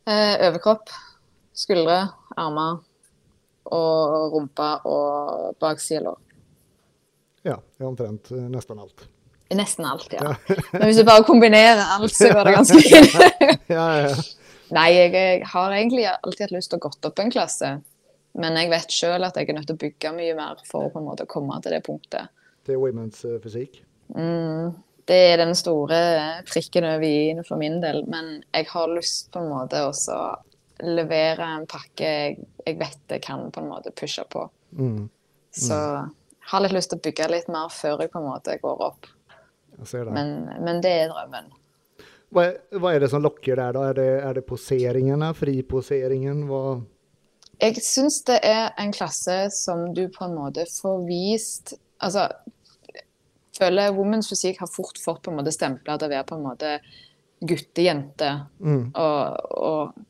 [0.06, 0.92] Eh, overkropp,
[1.58, 2.04] skuldre,
[2.38, 2.84] armer
[3.74, 6.20] og rumpe og bakside lår.
[7.46, 9.08] Ja, det er omtrent eh, nesten alt.
[9.56, 10.36] Nesten alt, ja.
[10.74, 13.18] Men hvis du bare kombinerer alt, så går det ganske fint.
[13.18, 14.16] Ja, ja, ja.
[14.74, 17.76] Nei, jeg, jeg har egentlig alltid hatt lyst til å gått opp en klasse.
[18.36, 20.92] Men jeg vet sjøl at jeg er nødt til å bygge mye mer for å
[20.92, 22.34] på en måte komme til det punktet.
[22.68, 23.80] Til women's eh, fysikk.
[24.14, 24.74] Mm,
[25.06, 25.98] det er den store
[26.50, 28.02] prikken over i-en for min del.
[28.10, 33.14] Men jeg har lyst på en måte også å levere en pakke jeg, jeg vet
[33.14, 34.48] jeg kan på en måte pushe på.
[34.76, 35.06] Mm.
[35.56, 38.58] Så jeg har litt lyst til å bygge litt mer før jeg på en måte
[38.62, 39.08] går opp.
[39.76, 40.04] Det.
[40.08, 41.54] Men, men det er drømmen.
[42.34, 43.86] Hva, er, hva er det som lokker der, da?
[43.92, 45.32] Er det, er det poseringene?
[45.38, 46.46] Friposeringen?
[46.50, 46.62] Hva
[47.62, 52.26] Jeg syns det er en klasse som du på en måte får vist Altså,
[53.58, 56.46] føler Women's Fysikk har fort fått på en måte stempla til å være på en
[56.46, 56.76] måte
[57.46, 58.32] guttejente.
[58.60, 58.84] mm.
[58.96, 60.06] Og, og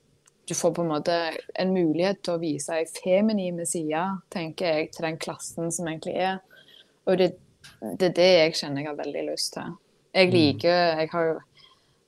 [0.45, 1.15] du får på en måte
[1.53, 4.03] en mulighet til å vise ei feminine side,
[4.33, 6.37] tenker jeg, til den klassen som egentlig er.
[7.09, 7.31] Og det,
[7.97, 9.73] det er det jeg kjenner jeg har veldig lyst til.
[10.15, 11.33] Jeg liker Jeg har jo,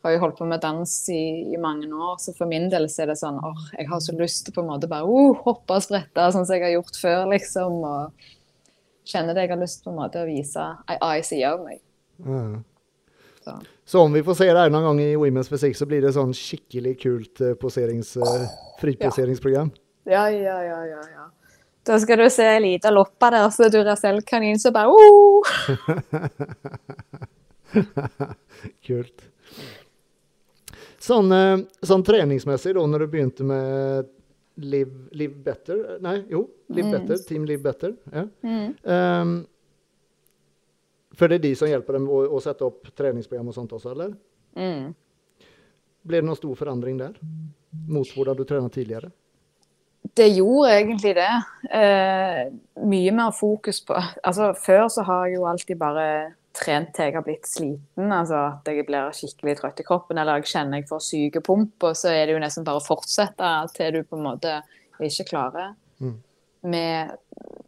[0.06, 3.04] har jo holdt på med dans i, i mange år, så for min del så
[3.04, 5.80] er det sånn åh, jeg har så lyst til på en måte bare uh, hoppe
[5.80, 7.82] og sprette, sånn som jeg har gjort før, liksom.
[7.90, 8.30] Og
[9.08, 11.82] kjenner det jeg har lyst på en måte å vise ei ei side av meg.
[13.44, 13.56] Så.
[13.88, 16.34] Så om vi får se det en gang i Women's Fysikk, så blir det sånn
[16.36, 18.50] skikkelig kult eh, poserings, eh,
[18.82, 19.72] friposeringsprogram.
[20.08, 21.28] Ja, ja, ja, ja, ja.
[21.88, 25.48] Da skal du se ei lita loppe der, så Duracell-kanin som bare oh!
[28.88, 29.24] Kult.
[31.00, 34.12] Sånn, eh, sånn treningsmessig, da, når du begynte med
[34.58, 36.92] Live, Live Better Nei, jo, Live Mm.
[36.96, 37.18] Better.
[37.28, 37.94] Team Live Better.
[38.14, 38.24] Ja.
[38.44, 39.36] Ehm,
[41.18, 43.92] for det er de som hjelper dem å, å sette opp treningsprogram og sånt også,
[43.94, 44.12] eller?
[44.58, 44.92] Mm.
[46.08, 47.16] Ble det noen stor forandring der?
[47.88, 49.12] Mot hvordan du trente tidligere?
[50.18, 51.32] Det gjorde egentlig det.
[51.74, 52.44] Eh,
[52.88, 56.06] mye mer fokus på Altså, før så har jeg jo alltid bare
[56.58, 58.12] trent til jeg har blitt sliten.
[58.12, 61.76] Altså at jeg blir skikkelig trøtt i kroppen, eller jeg kjenner jeg får syke pump,
[61.84, 64.56] og så er det jo nesten bare å fortsette til du på en måte
[65.04, 65.76] ikke klarer.
[66.02, 66.18] Mm.
[66.68, 67.14] Med,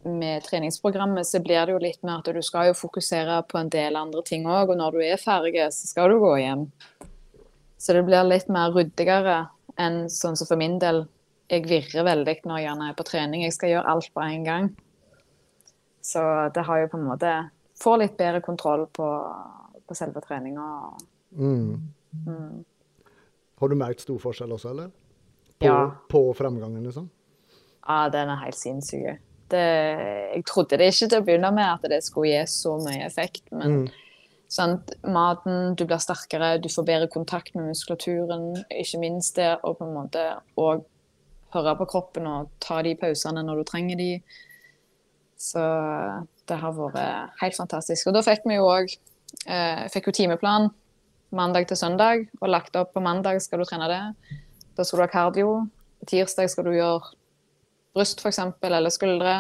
[0.10, 3.70] med treningsprogrammet så blir det jo litt mer at du skal jo fokusere på en
[3.72, 6.66] del andre ting òg, og når du er ferdig, så skal du gå hjem.
[7.80, 9.46] Så det blir litt mer ryddigere
[9.80, 11.06] enn sånn som for min del
[11.50, 13.46] jeg virrer veldig når jeg er på trening.
[13.46, 14.68] Jeg skal gjøre alt på en gang.
[16.06, 16.22] Så
[16.54, 17.32] det har jo på en måte
[17.80, 19.08] Får litt bedre kontroll på,
[19.88, 20.66] på selve treninga.
[21.38, 21.94] Mm.
[22.28, 22.66] Mm.
[23.60, 24.92] Har du merket stor forskjell også, eller?
[25.60, 25.80] På, Ja.
[26.10, 27.10] på fremgangen, liksom?
[27.88, 29.20] Ja, den er helt sinnssyk.
[29.52, 33.48] Jeg trodde det ikke til å begynne med at det skulle gi så mye effekt,
[33.52, 33.90] men Mm.
[34.48, 39.74] sant, maten, du blir sterkere, du får bedre kontakt med muskulaturen, ikke minst det å
[39.76, 40.86] på en måte òg
[41.54, 44.24] høre på kroppen og ta de pausene når du trenger de.
[45.38, 45.60] Så
[46.50, 48.10] det har vært helt fantastisk.
[48.10, 48.92] Og da fikk vi jo òg
[49.46, 50.70] eh, fikk jo timeplan
[51.36, 54.02] mandag til søndag, og lagt opp på mandag skal du trene det.
[54.78, 55.50] Da skal du ha kardio.
[56.02, 57.14] På tirsdag skal du gjøre
[57.94, 59.36] bryst f.eks., eller skuldre.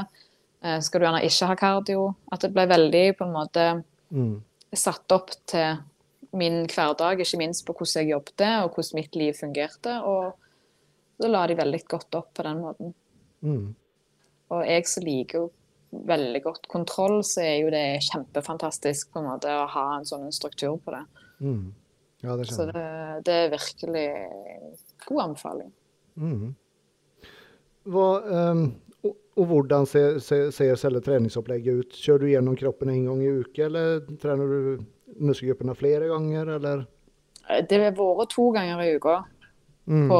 [0.61, 2.03] Eh, skal du gjerne ikke ha kardio.
[2.31, 3.69] At det ble veldig på en måte
[4.09, 4.41] Mm.
[4.73, 5.77] satt opp til
[6.33, 9.93] min hverdag, ikke minst på hvordan jeg jobbet og hvordan mitt liv fungerte.
[10.01, 10.33] Og
[11.21, 12.93] da la de veldig godt opp på den måten.
[13.45, 13.75] Mm.
[14.49, 15.51] Og jeg som liker jo
[15.89, 20.27] veldig godt kontroll, så er jo det kjempefantastisk på en måte å ha en sånn
[20.35, 21.03] struktur på det.
[21.39, 21.71] Mm.
[22.21, 22.85] Ja, det Så det,
[23.25, 24.05] det er virkelig
[25.07, 25.71] god anbefaling.
[26.19, 26.53] Mm.
[27.89, 28.07] Hva,
[28.51, 28.63] um,
[29.07, 31.95] og, og hvordan ser, ser, ser selve treningsopplegget ut?
[31.95, 34.87] Kjører du gjennom kroppen en gang i uke, eller trener du
[35.19, 36.85] muskelgruppene flere ganger, eller?
[37.65, 39.21] Det har vært to ganger i uka.
[39.89, 40.09] Mm.
[40.09, 40.17] på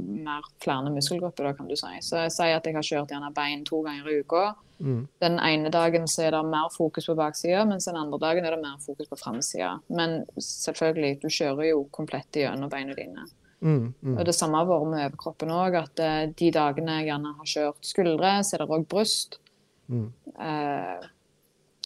[0.00, 1.92] mer flere muskelgrupper, da, kan du si.
[2.02, 4.48] Så jeg sier at jeg har kjørt gjerne bein to ganger i uka.
[4.82, 5.06] Mm.
[5.22, 8.56] Den ene dagen så er det mer fokus på baksida, mens den andre dagen er
[8.56, 9.76] det mer fokus på framsida.
[9.88, 13.28] Men selvfølgelig, du kjører jo komplett gjennom beina dine.
[13.60, 13.94] Mm.
[14.02, 14.16] Mm.
[14.16, 17.52] Og det samme har vært med overkroppen òg, at eh, de dagene jeg gjerne har
[17.52, 19.38] kjørt skuldre, så er det òg bryst.
[19.86, 20.10] Mm.
[20.34, 21.06] Eh,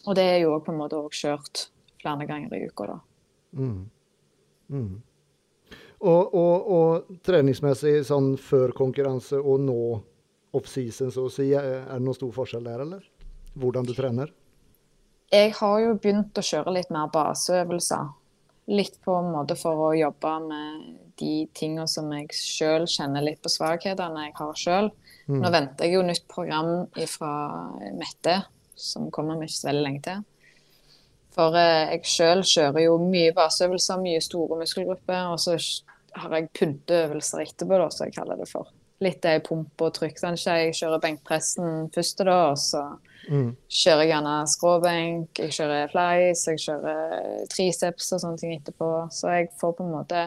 [0.06, 1.68] og det er jo òg på en måte òg kjørt
[2.00, 2.98] flere ganger i uka, da.
[6.00, 9.80] Og, og, og treningsmessig sånn før konkurranse og nå
[10.56, 13.04] off-season, så å si, er det noen stor forskjell der, eller?
[13.60, 14.32] Hvordan du trener?
[15.30, 18.08] Jeg har jo begynt å kjøre litt mer baseøvelser.
[18.70, 20.88] Litt på en måte for å jobbe med
[21.20, 24.90] de tingene som jeg sjøl kjenner litt på svakhetene jeg har sjøl.
[25.28, 25.38] Mm.
[25.42, 26.72] Nå venter jeg jo nytt program
[27.12, 27.32] fra
[27.98, 28.40] Mette,
[28.74, 30.24] som kommer om ikke så veldig lenge til.
[31.34, 35.56] For eh, jeg sjøl kjører jo mye baseøvelser, mye store muskelgrupper, og så
[36.18, 38.72] har jeg pynteøvelser etterpå, da, som jeg kaller det for.
[39.00, 40.18] Litt det i pump og trykk.
[40.20, 42.82] Sånn, jeg kjører benkpressen først, da, og så
[43.30, 43.50] Mm.
[43.68, 48.88] kjører jeg gjerne skråbenk, jeg kjører flies, jeg kjører triceps og sånne ting etterpå.
[49.12, 50.22] Så jeg får på en måte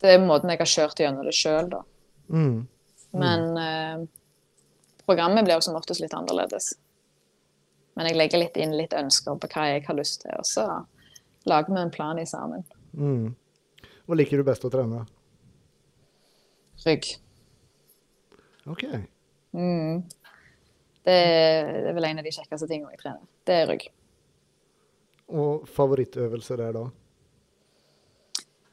[0.00, 1.80] Det er måten jeg har kjørt gjennom det sjøl, da.
[2.30, 2.66] Mm.
[3.14, 4.06] Men eh,
[5.06, 6.74] programmet blir jo som oftest litt annerledes.
[7.98, 10.68] Men jeg legger litt inn litt ønsker på hva jeg har lyst til, og så
[11.50, 12.62] lager vi en plan i sammen.
[12.94, 13.32] Mm.
[14.06, 15.02] Hva liker du best å trene?
[16.84, 17.10] Rygg.
[18.70, 18.84] OK.
[19.58, 20.06] Mm.
[21.02, 23.26] Det, er, det er vel en av de kjekkeste tingene jeg trener.
[23.48, 23.88] Det er rygg.
[25.28, 26.86] Og favorittøvelse der da?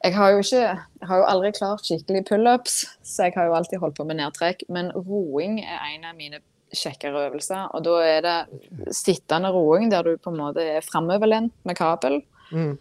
[0.06, 3.56] Jeg har jo ikke Jeg har jo aldri klart skikkelig pullups, så jeg har jo
[3.58, 4.68] alltid holdt på med nedtrekk.
[4.70, 7.70] Men roing er en av mine kjekkere øvelser.
[7.76, 12.22] Og da er det sittende roing der du på en måte er framoverlent med kabel.
[12.52, 12.76] Mm.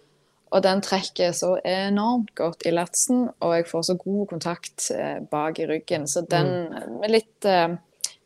[0.54, 5.18] Og den trekker så enormt godt i latsen, og jeg får så god kontakt eh,
[5.30, 6.06] bak i ryggen.
[6.06, 6.70] Så den
[7.00, 7.74] med litt eh,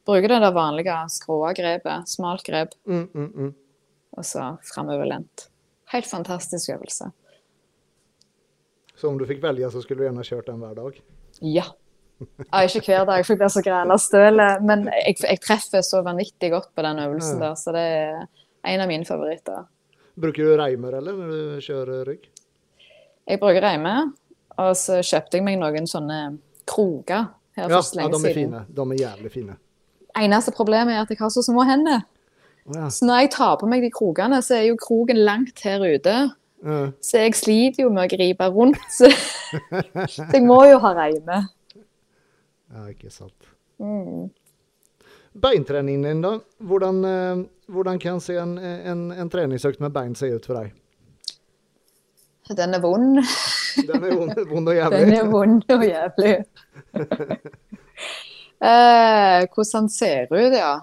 [0.08, 3.50] Bruker det der vanlige skråa grepet, smalt grep, Mm, mm, mm.
[4.16, 5.50] og så framoverlent.
[5.92, 7.10] Helt fantastisk øvelse.
[8.96, 10.96] Så om du fikk velge, så skulle du gjerne kjørt den hver dag?
[11.44, 11.66] Ja.
[12.20, 14.40] Ja ikke hver dag, for jeg blir så græla støl.
[14.66, 18.26] Men jeg, jeg treffer så vanvittig godt på den øvelsen der, så det er
[18.74, 19.66] en av mine favoritter.
[20.18, 22.24] Bruker du reimer, eller, når du kjører rygg?
[23.28, 24.08] Jeg bruker reimer.
[24.58, 26.16] og så kjøpte jeg meg noen sånne
[26.66, 27.28] kroker
[27.58, 28.02] her Ja, for siden.
[28.02, 28.34] ja, de er siden.
[28.34, 28.64] fine.
[28.74, 29.56] De er jævlig fine.
[30.18, 32.00] Eneste problemet er at jeg har så små hender.
[32.74, 32.88] Ja.
[32.90, 36.16] Så når jeg tar på meg de krokene, så er jo kroken langt her ute.
[36.66, 36.80] Ja.
[37.00, 38.80] Så jeg sliter jo med å gripe rundt.
[38.90, 39.06] Så,
[40.16, 41.38] så jeg må jo ha reime.
[42.74, 43.48] Ja, ikke sant.
[43.78, 44.28] Mm.
[45.38, 46.34] Beintreningen din, da?
[46.58, 50.74] Hvordan, eh, hvordan kan se en, en, en treningsøkt med bein se ut for deg?
[52.56, 53.18] Den er vond.
[53.76, 56.36] Den er vond, vond og Den er vond og jævlig.
[58.70, 60.78] eh, hvordan ser ut, ja.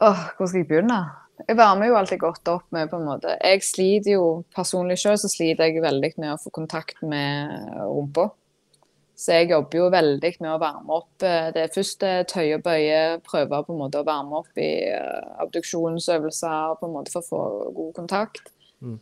[0.00, 1.00] Åh, hvor skal jeg begynne?
[1.48, 5.16] Jeg varmer jo alltid godt opp med på en måte Jeg sliter jo personlig selv,
[5.22, 8.28] så sliter jeg veldig med å få kontakt med rumpa.
[9.20, 13.18] Så jeg jobber jo veldig med å varme opp Det det første tøye og bøye.
[13.26, 17.28] Prøve på en måte å varme opp i eh, abduksjonsøvelser på en måte for å
[17.28, 17.42] få
[17.76, 18.48] god kontakt.
[18.80, 18.96] Mm.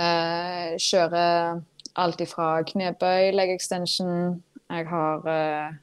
[0.00, 1.60] Eh, kjører
[2.00, 4.38] alt ifra knebøy, leg extension.
[4.72, 5.74] Jeg har eh,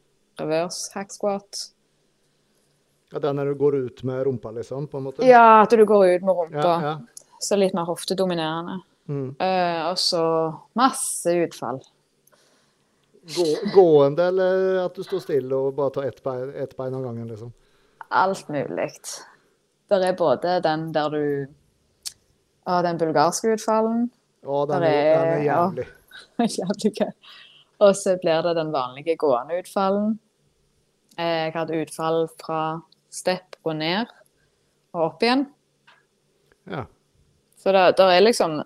[0.41, 1.67] reverse hack squat.
[3.13, 4.89] Ja, den når du går ut med rumpa, liksom?
[4.89, 5.25] på en måte?
[5.25, 6.65] Ja, at du går ut med rumpa.
[6.65, 7.29] Ja, ja.
[7.41, 8.81] Så litt mer hoftedominerende.
[9.09, 9.29] Mm.
[9.41, 10.23] Eh, og så
[10.77, 11.81] masse utfall.
[13.35, 17.03] Gå, gående, eller at du står stille og bare tar ett bein, ett bein av
[17.03, 17.27] gangen?
[17.29, 17.51] liksom?
[18.09, 18.89] Alt mulig.
[19.89, 21.23] Det er både den der du
[22.69, 24.09] Å, den bulgarske utfallen.
[24.45, 25.85] Ja, den er, er- den er jævlig.
[26.59, 27.11] Jævlig gøy.
[27.79, 30.17] Og så blir det den vanlige gående utfallen.
[31.17, 32.59] Eh, Jeg hadde utfall fra
[33.09, 34.11] stepp og ned
[34.93, 35.47] og opp igjen.
[36.69, 36.83] Ja.
[37.57, 38.59] Så det, er liksom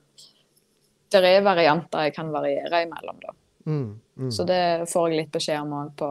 [1.13, 3.31] Det er varianter jeg kan variere imellom, da.
[3.65, 4.31] Mm, mm.
[4.31, 6.09] Så det får jeg litt beskjed om òg på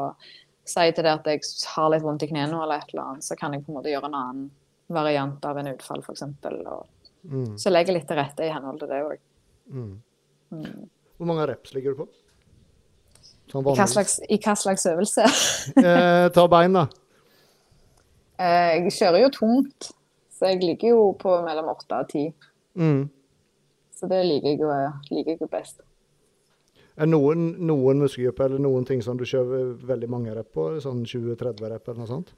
[0.63, 1.43] Si til det at jeg
[1.75, 3.91] har litt vondt i knærne eller et eller annet, så kan jeg på en måte
[3.91, 4.45] gjøre en annen
[4.95, 6.23] variant av en utfall, f.eks.
[7.27, 9.17] Mm, så legger jeg litt til rette i henhold til det òg.
[9.75, 9.95] mm.
[11.19, 12.07] Hvor mange reps ligger du på?
[13.53, 15.27] Sånn I hva slags, i hva slags øvelse?
[15.83, 16.87] Eh, ta bein, da.
[18.39, 19.91] Eh, Jeg kjører jo tungt,
[20.33, 22.29] så jeg ligger jo på mellom åtte og ti.
[22.79, 23.05] Mm.
[23.99, 24.71] Så det liker jeg jo,
[25.11, 25.83] liker jeg jo best.
[27.01, 30.66] Er noen, noen muskelgrupper eller noen ting som du kjører veldig mange rep på?
[30.84, 32.32] Sånn 20-30 rep eller noe sånt?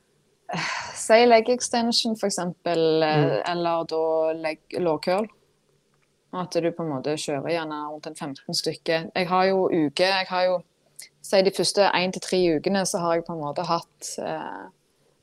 [0.95, 3.43] Si leg extension, eksempel, eh, Mm.
[3.51, 5.27] eller da leg lårcurl.
[6.35, 9.11] At du på en måte kjører gjerne rundt en 15 stykker.
[9.15, 10.63] Jeg har jo uke Jeg har jo
[11.23, 14.67] si de første én til tre ukene så har jeg på en måte hatt eh,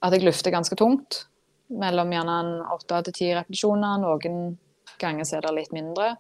[0.02, 1.26] at jeg løfter ganske tungt.
[1.72, 4.00] Mellom gjerne en åtte til ti repetisjoner.
[4.02, 4.58] Noen
[5.00, 6.18] ganger så er det litt mindre.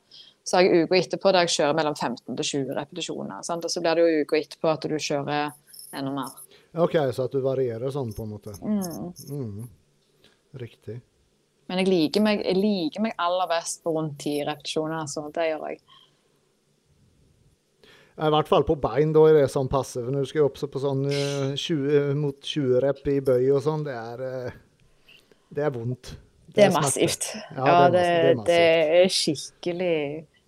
[0.52, 3.44] Så har jeg uka etterpå der jeg kjører mellom 15 til 20 repetisjoner.
[3.48, 3.64] Sant?
[3.64, 5.54] Og så blir det jo uka etterpå at du kjører
[5.96, 6.34] enda mer.
[6.84, 8.56] OK, så at du varierer sånn, på en måte.
[8.60, 9.14] Mm.
[9.32, 9.70] Mm.
[10.60, 10.98] Riktig.
[11.72, 15.46] Men jeg liker, meg, jeg liker meg aller best på rundt ti repetisjoner, så det
[15.54, 15.80] gjør jeg.
[18.22, 20.04] I hvert fall på bein, da er det sånn passe.
[20.04, 23.64] For når du skal opp på sånn eh, 20, mot 20 rep i bøy og
[23.64, 24.60] sånn, det er eh,
[25.48, 26.12] Det er vondt.
[26.52, 27.30] Det er massivt.
[27.56, 28.52] Ja, det, er massivt.
[28.52, 28.60] det
[29.00, 29.96] er skikkelig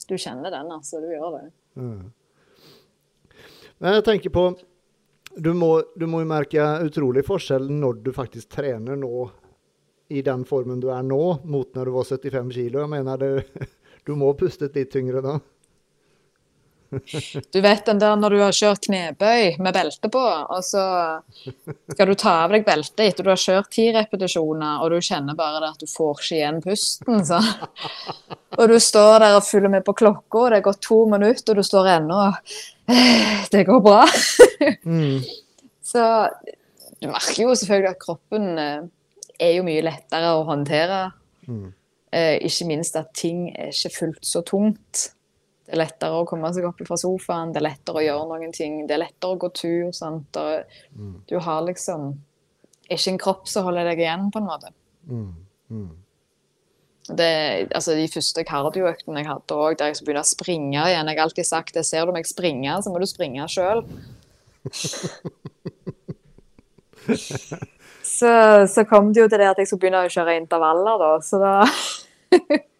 [0.09, 1.01] Du kjenner den, altså.
[1.03, 1.47] Du gjør det.
[1.79, 2.11] Mm.
[3.83, 4.45] Men jeg tenker på
[5.33, 9.29] du må, du må jo merke utrolig forskjell når du faktisk trener nå
[10.13, 12.83] i den formen du er nå, mot når du var 75 kilo.
[12.83, 13.63] Jeg mener du,
[14.05, 15.39] du må puste litt tyngre da.
[17.53, 20.83] Du vet den der når du har kjørt knebøy med belte på, og så
[21.93, 25.37] skal du ta av deg beltet etter du har kjørt ti repetisjoner, og du kjenner
[25.37, 27.23] bare det at du får ikke igjen pusten.
[27.27, 27.39] Så.
[28.53, 31.61] Og du står der og følger med på klokka, og det gått to minutter, og
[31.61, 32.57] du står ennå og
[33.53, 34.03] Det går bra.
[34.83, 35.23] Mm.
[35.83, 36.03] Så
[36.99, 38.83] du merker jo selvfølgelig at kroppen eh,
[39.39, 40.99] er jo mye lettere å håndtere.
[41.47, 41.71] Mm.
[42.13, 45.09] Eh, ikke minst at ting er ikke fullt så tungt.
[45.63, 48.51] Det er lettere å komme seg opp fra sofaen, det er lettere å gjøre noen
[48.55, 48.81] ting.
[48.87, 49.93] Det er lettere å gå tur.
[49.95, 50.39] Sant?
[50.97, 51.21] Mm.
[51.29, 52.11] du har liksom
[52.91, 54.71] ikke en kropp som holder deg igjen, på en måte.
[55.07, 55.33] Mm.
[55.71, 55.91] Mm.
[57.03, 57.31] Det,
[57.75, 61.17] altså De første kardioøktene jeg hadde òg, der jeg skulle begynne å springe igjen Jeg
[61.17, 63.83] har alltid sagt det, ser du meg springe, så må du springe sjøl.
[68.17, 68.31] så,
[68.71, 71.11] så kom det jo til det at jeg skulle begynne å kjøre intervaller, da.
[71.23, 71.53] Så da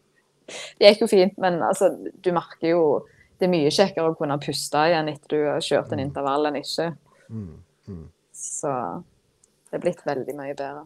[0.48, 2.84] Det gikk jo fint, men altså, du merker jo
[3.40, 6.60] Det er mye kjekkere å kunne puste igjen etter du har kjørt en intervall enn
[6.60, 6.86] ikke.
[7.28, 7.56] Mm.
[7.90, 8.04] Mm.
[8.32, 8.72] Så
[9.68, 10.86] det er blitt veldig mye bedre.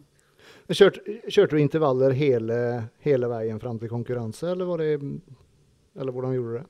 [0.68, 2.56] Kjørte, kjørte du intervaller hele,
[3.04, 4.96] hele veien fram til konkurranse, eller, var det,
[6.00, 6.66] eller hvordan gjorde du det?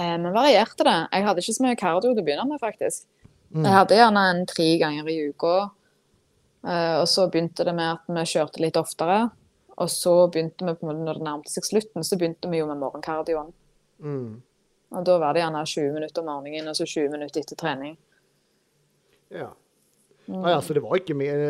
[0.00, 0.98] Eh, varierte det.
[1.12, 3.06] Jeg hadde ikke så mye kardio til å begynne med, faktisk.
[3.52, 3.66] Mm.
[3.66, 5.54] Jeg hadde gjerne en tre ganger i uka.
[6.64, 9.26] Eh, og så begynte det med at vi kjørte litt oftere.
[9.82, 12.80] Og så begynte vi, på når det nærmte seg slutten, så begynte vi jo med
[12.82, 13.50] morgenkardioen.
[14.02, 14.42] Mm.
[14.92, 17.96] Og da var det gjerne 20 minutter om morgenen og så 20 minutter etter trening.
[19.32, 19.50] Ja.
[20.28, 20.44] Mm.
[20.44, 21.40] Ah, ja, så det var ikke mer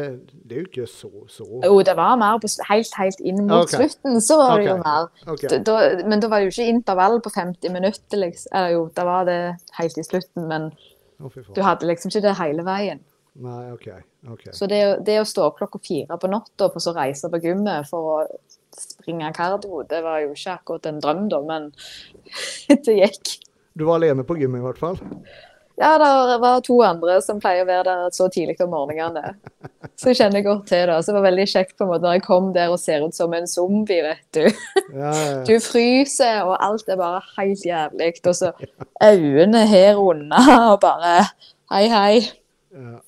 [0.48, 3.66] Det er jo ikke så så Jo, det var mer på, helt, helt inn mot
[3.66, 3.82] okay.
[3.82, 5.10] slutten, så var det jo mer.
[5.28, 5.58] Okay.
[5.60, 5.74] Da,
[6.08, 8.48] men da var det jo ikke intervall på 50 minutter, liksom.
[8.56, 9.38] Eller jo, da var det
[9.76, 10.70] helt i slutten, men
[11.20, 13.04] oh, du hadde liksom ikke det hele veien.
[13.32, 13.86] Nei, OK.
[14.28, 14.52] okay.
[14.52, 17.88] Så det, det å stå opp klokka fire på natta og så reise på gymmet
[17.88, 18.18] for å
[18.76, 21.70] springe kardio, det var jo ikke akkurat en drøm, da, men
[22.84, 23.38] det gikk.
[23.72, 25.00] Du var alene på gymmet i hvert fall?
[25.80, 29.32] Ja, det var to andre som pleier å være der så tidlig om morgenene.
[29.96, 30.98] Så jeg kjenner godt til det.
[31.00, 33.16] Så det var veldig kjekt på en måte når jeg kom der og ser ut
[33.16, 34.44] som en zombie, vet du.
[34.92, 38.12] Ja, ja, Du fryser, og alt er bare helt jævlig.
[38.20, 38.52] Og så
[39.02, 41.16] øynene her unna, og bare
[41.72, 43.00] hei, hei.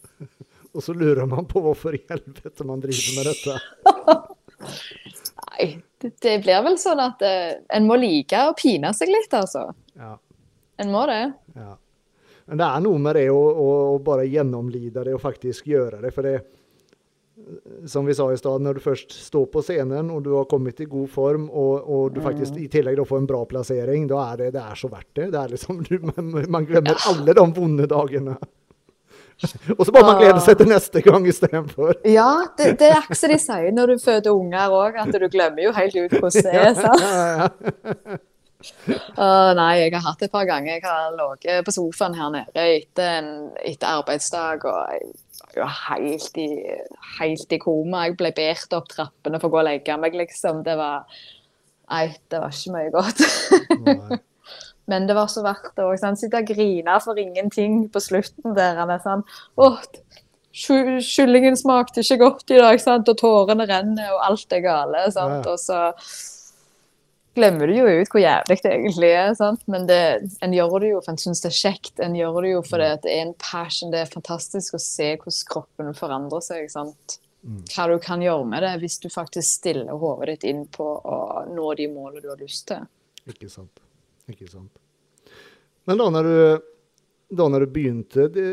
[0.75, 0.79] Ja.
[0.79, 4.25] Og så lurer man på hvorfor i helvete man driver med dette.
[5.55, 5.68] Nei,
[6.03, 9.68] det, det blir vel sånn at uh, en må like å pine seg litt, altså.
[9.95, 10.16] Ja,
[10.83, 11.22] En må det.
[11.55, 11.77] ja.
[12.45, 16.03] Men det er noe med det å, å, å bare gjennomlide det og faktisk gjøre
[16.03, 16.11] det.
[16.12, 16.35] For det,
[17.89, 20.83] som vi sa i stad, når du først står på scenen og du har kommet
[20.85, 24.43] i god form, og, og du faktisk i tillegg får en bra plassering, da er
[24.43, 25.31] det, det er så verdt det.
[25.33, 28.37] det liksom, du, man, man glemmer alle de vonde dagene.
[29.78, 31.97] Og så bare man gleder seg til neste gang istedenfor.
[32.09, 35.66] Ja, det, det er akkurat de sier når du føder unger òg, at du glemmer
[35.66, 36.72] jo helt ut hvordan det er.
[36.78, 37.05] sant?
[37.05, 38.20] Ja, ja.
[39.20, 39.26] Å,
[39.59, 40.78] nei, jeg har hatt det et par ganger.
[40.78, 43.30] Jeg har ligget på sofaen her nede etter en
[43.61, 45.11] etter arbeidsdag, og jeg
[45.45, 46.49] var jo helt i,
[47.18, 48.07] helt i koma.
[48.09, 50.64] Jeg ble båret opp trappene for å gå og legge meg, liksom.
[50.66, 51.05] Det var
[51.85, 54.22] Nei, det var ikke mye godt.
[54.91, 55.97] Men det var så verdt det òg.
[56.18, 58.76] Sitte og grine for ingenting på slutten der.
[58.80, 59.24] Han er sånn
[59.57, 59.70] Å,
[60.55, 63.09] kyllingen smakte ikke godt i dag, sant?
[63.11, 65.05] og tårene renner, og alt er gale.
[65.14, 65.49] Sant?
[65.51, 65.80] Og så
[67.35, 69.35] glemmer du jo ut hvor jævlig det egentlig er.
[69.39, 69.64] Sant?
[69.70, 70.01] Men det,
[70.45, 71.95] en gjør det jo for en syns det er kjekt.
[72.05, 73.93] En gjør det jo fordi det er en passion.
[73.95, 76.68] Det er fantastisk å se hvordan kroppen forandrer seg.
[76.72, 77.18] Sant?
[77.45, 77.64] Mm.
[77.74, 81.18] Hva du kan gjøre med det hvis du faktisk stiller hodet ditt inn på å
[81.51, 82.87] nå de målene du har lyst til.
[83.28, 83.84] Ikke sant.
[84.31, 84.79] Ikke sant.
[85.85, 86.39] Men da når du,
[87.37, 88.47] da når du begynte det,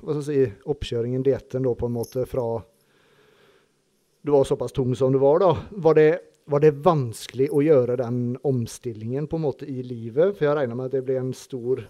[0.00, 2.46] hva skal jeg si, oppkjøringen, dietten, da på en måte fra
[4.20, 5.52] Du var såpass tung som du var, da.
[5.70, 6.10] Var det,
[6.44, 10.34] var det vanskelig å gjøre den omstillingen på en måte i livet?
[10.36, 11.86] For jeg regner med at det ble en stor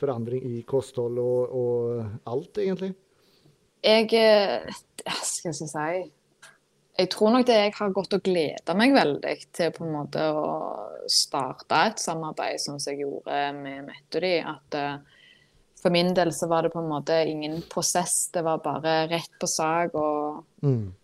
[0.00, 2.94] forandring i kosthold og, og alt, egentlig?
[3.84, 4.64] Jeg eh,
[5.04, 5.74] Hva skal jeg si
[6.94, 10.22] Jeg tror nok det jeg har gått og gleda meg veldig til på en måte
[10.30, 10.44] å
[11.10, 14.36] starte et samarbeid sånn som jeg gjorde med Metody.
[14.46, 15.24] At uh,
[15.82, 19.34] for min del så var det på en måte ingen prosess, det var bare rett
[19.40, 19.94] på sak.
[19.94, 20.94] og Mm.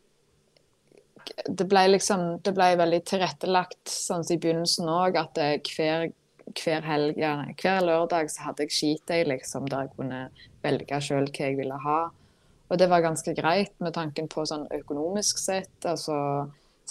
[1.48, 6.12] det ble liksom det ble veldig tilrettelagt sånn i begynnelsen òg, at det, hver,
[6.54, 10.22] hver helg, ja, hver lørdag så hadde jeg skitøy, liksom, der jeg kunne
[10.62, 12.00] velge sjøl hva jeg ville ha.
[12.70, 16.16] Og det var ganske greit med tanken på sånn økonomisk sett, altså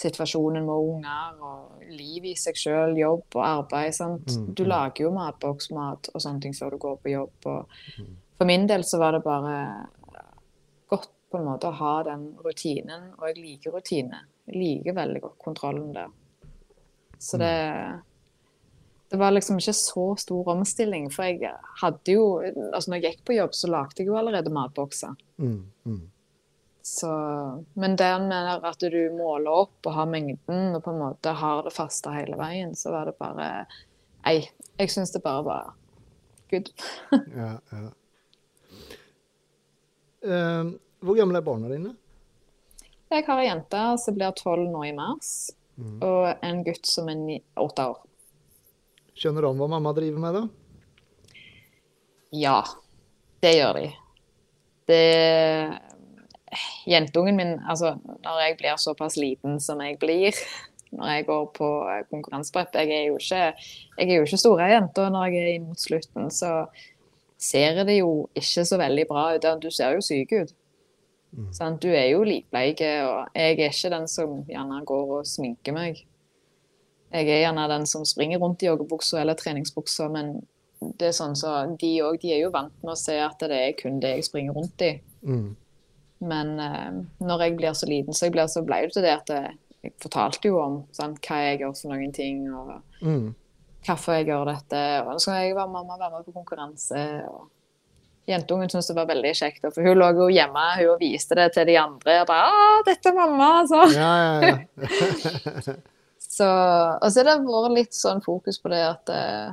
[0.00, 3.94] situasjonen med unger og liv i seg sjøl, jobb og arbeid.
[3.96, 4.28] sant?
[4.28, 4.68] Mm, Du mm.
[4.68, 7.48] lager jo matboksmat og sånne ting før du går på jobb.
[7.52, 8.04] og
[8.38, 9.56] For min del så var det bare
[10.88, 14.24] godt på en måte å ha den rutinen, og jeg liker rutine.
[14.50, 16.08] Jeg liker veldig godt kontrollen der.
[17.20, 17.54] Så det
[19.10, 21.50] Det var liksom ikke så stor omstilling, for jeg
[21.80, 22.24] hadde jo
[22.72, 25.16] Altså når jeg gikk på jobb, så lagde jeg jo allerede matbokser.
[25.42, 25.64] Mm.
[25.86, 26.00] Mm.
[26.82, 27.10] Så,
[27.74, 31.64] men det med at du måler opp og har mengden og på en måte har
[31.66, 33.50] det faste hele veien, så var det bare
[34.24, 34.42] Nei,
[34.78, 35.72] jeg syns det bare var
[36.52, 36.70] good.
[37.40, 37.86] Ja, ja.
[40.24, 41.94] Eh, hvor gamle er barna dine?
[43.10, 45.50] Jeg har ei jente som blir tolv nå i mars,
[45.80, 46.02] Mm.
[46.04, 48.02] og en gutt som er åtte år.
[49.20, 50.42] Skjønner han hva mamma driver med, da?
[52.32, 52.58] Ja,
[53.44, 53.86] det gjør de.
[54.88, 55.04] Det
[56.88, 57.92] Jentungen min, altså
[58.24, 60.34] når jeg blir såpass liten som jeg blir
[60.90, 61.66] når jeg går på
[62.10, 63.42] konkurranseprep Jeg er jo ikke,
[63.98, 66.64] jeg er jo ikke store jenter når jeg er inn mot slutten, så
[67.38, 69.46] ser det jo ikke så veldig bra ut.
[69.62, 70.54] Du ser jo syk ut.
[71.54, 71.80] Sant?
[71.82, 76.02] Du er jo likbleik, og jeg er ikke den som gjerne går og sminker meg.
[77.10, 80.36] Jeg er gjerne den som springer rundt i joggebuksa eller treningsbuksa, men
[80.80, 83.74] det er sånn så de òg, er jo vant med å se at det er
[83.76, 84.92] kun det jeg springer rundt i.
[85.26, 85.50] Mm.
[86.30, 89.12] Men eh, når jeg blir så liten, så, jeg blir, så ble det til det
[89.18, 93.30] at jeg, fortalte jo om sant, hva jeg gjør for noen ting, og Mm.
[93.86, 94.80] hvorfor jeg gjør dette.
[95.06, 97.04] Og nå skal jeg være mamma være med på konkurranse.
[97.28, 97.48] og
[98.28, 101.66] Jentungen syntes det var veldig kjekt, for hun lå jo hjemme hun viste det til
[101.66, 102.20] de andre.
[102.20, 103.80] og bare, «Å, dette er mamma, altså.
[103.96, 105.74] Ja, ja, ja.
[106.40, 109.50] Så, og så har det vært litt sånn fokus på det at eh,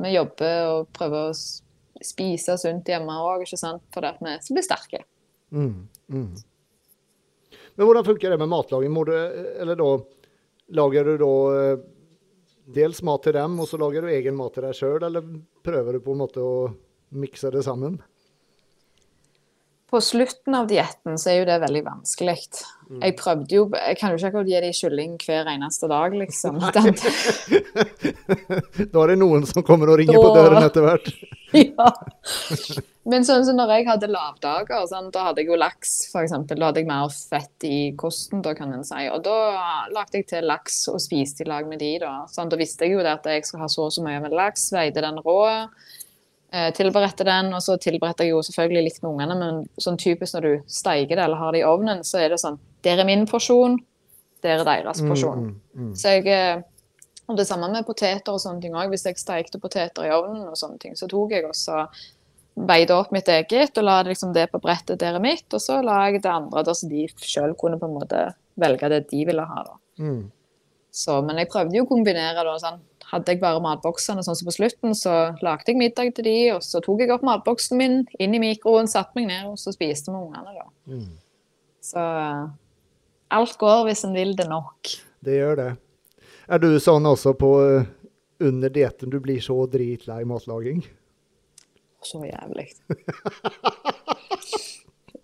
[0.00, 1.34] vi jobber og prøver å
[2.00, 3.82] spise sunt hjemme òg, ikke sant?
[3.92, 5.02] For det at vi skal bli sterke.
[5.52, 5.74] Mm.
[6.08, 6.30] Mm.
[7.76, 8.94] Men hvordan funker det med matlaging?
[8.94, 9.90] Må du, eller da,
[10.80, 11.82] lager du da eh,
[12.80, 15.28] dels mat til dem, og så lager du egen mat til deg sjøl, eller
[15.66, 16.54] prøver du på en måte å
[17.20, 18.00] mikse det sammen?
[19.90, 22.36] På slutten av dietten så er jo det veldig vanskelig.
[22.90, 26.60] Jeg prøvde jo Jeg kan jo ikke akkurat gi dem kylling hver eneste dag, liksom.
[26.74, 26.94] Den,
[28.92, 31.10] Da er det noen som kommer og ringer på døren etter hvert.
[31.58, 31.90] ja.
[33.10, 36.34] Men sånn som når jeg hadde lavdager, sånn, da hadde jeg jo laks, f.eks.
[36.50, 39.06] Da hadde jeg mer fett i kosten, da kan en si.
[39.10, 39.38] Og da
[39.94, 42.12] lagde jeg til laks og spiste i lag med de, da.
[42.30, 44.36] Sånn, da visste jeg jo det at jeg skal ha så og så mye med
[44.36, 45.40] laks, veide den rå.
[46.52, 50.34] Eh, tilberedte den, og så tilberedte jeg jo selvfølgelig litt med ungene, men sånn typisk
[50.34, 53.06] når du steiker det eller har det i ovnen, så er det sånn Der er
[53.06, 53.76] min porsjon,
[54.42, 55.44] der er deres porsjon.
[55.44, 56.62] Mm, mm, Så jeg eh,
[57.30, 58.88] Og det samme med poteter og sånne ting òg.
[58.90, 61.84] Hvis jeg steikte poteter i ovnen, og sånne ting, så tok jeg også
[62.66, 65.78] veide opp mitt eget og la liksom det på brettet der er mitt, og så
[65.86, 68.24] la jeg det andre der så de sjøl kunne på en måte
[68.58, 69.62] velge det de ville ha.
[69.68, 69.78] da.
[70.02, 70.20] mm.
[70.90, 72.80] Så, men jeg prøvde jo å kombinere da, sånn.
[73.10, 76.62] Hadde jeg bare matboksene sånn som på slutten, så lagde jeg middag til de, og
[76.62, 80.14] så tok jeg opp matboksen min inn i mikroen, satte meg ned, og så spiste
[80.14, 80.66] vi ungene, da.
[80.90, 81.08] Mm.
[81.90, 82.04] Så
[83.34, 84.94] alt går hvis en vil det nok.
[85.26, 85.70] Det gjør det.
[86.50, 87.90] Er du sånn også på eh,
[88.46, 90.82] under dietten du blir så dritlei matlaging?
[92.06, 92.70] Så jævlig.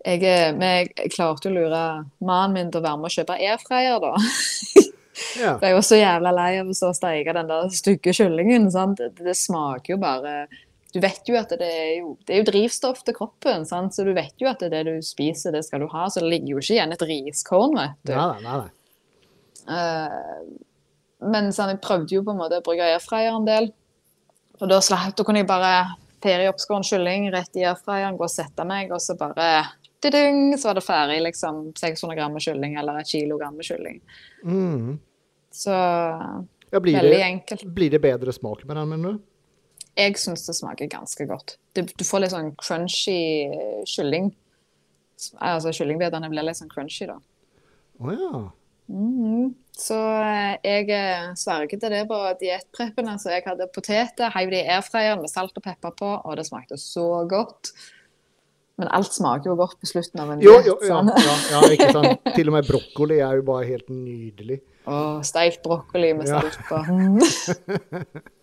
[0.07, 1.79] Jeg, eh, men jeg klarte å lure
[2.23, 4.13] mannen min til å være med og kjøpe airfryer, da.
[5.37, 5.57] Ja.
[5.61, 8.69] Jeg er jo så jævla lei av å stå og steike den der stygge kyllingen.
[8.73, 9.01] Sant?
[9.01, 10.37] Det, det smaker jo bare
[10.93, 13.93] Du vet jo at det er jo, det er jo drivstoff til kroppen, sant?
[13.93, 16.07] så du vet jo at det, det du spiser, det skal du ha.
[16.09, 18.15] Så det ligger jo ikke igjen et riskorn, vet du.
[18.15, 18.73] Nei, nei, nei.
[19.67, 20.41] Eh,
[21.27, 23.71] men sånn, jeg prøvde jo på en måte å bruke airfryer en del.
[24.57, 25.73] Og da, slapp, da kunne jeg bare
[26.23, 29.49] ferie oppskåren kylling rett i airfryeren, gå og sette meg, og så bare
[30.57, 31.21] så var det ferdig.
[31.21, 34.01] liksom 600 gram med kylling eller et kilogram med kylling.
[34.43, 34.99] Mm.
[35.57, 37.65] Så Ja, blir, veldig det, enkelt.
[37.73, 39.23] blir det bedre smak med den, mener du?
[39.97, 41.55] Jeg syns det smaker ganske godt.
[41.73, 43.15] Du, du får litt sånn crunchy
[43.89, 44.29] kylling.
[45.41, 47.17] Altså Kyllingbitene blir litt sånn crunchy, da.
[47.97, 48.43] Å ja.
[48.93, 49.55] Mhm.
[49.77, 53.17] Så eh, jeg eh, sverger til det på diettpreppene.
[53.21, 56.45] Så jeg hadde poteter, heiv det i airfryeren med salt og pepper på, og det
[56.47, 57.73] smakte så godt.
[58.77, 60.67] Men alt smaker jo godt på slutten av en Jo, diett.
[60.69, 61.07] jo, ja, sånn.
[61.17, 62.27] ja, ja, ikke sant.
[62.37, 64.59] Til og med brokkoli er jo bare helt nydelig.
[64.85, 66.41] Å, steikt brokkoli med Ja.
[66.45, 66.77] salt på.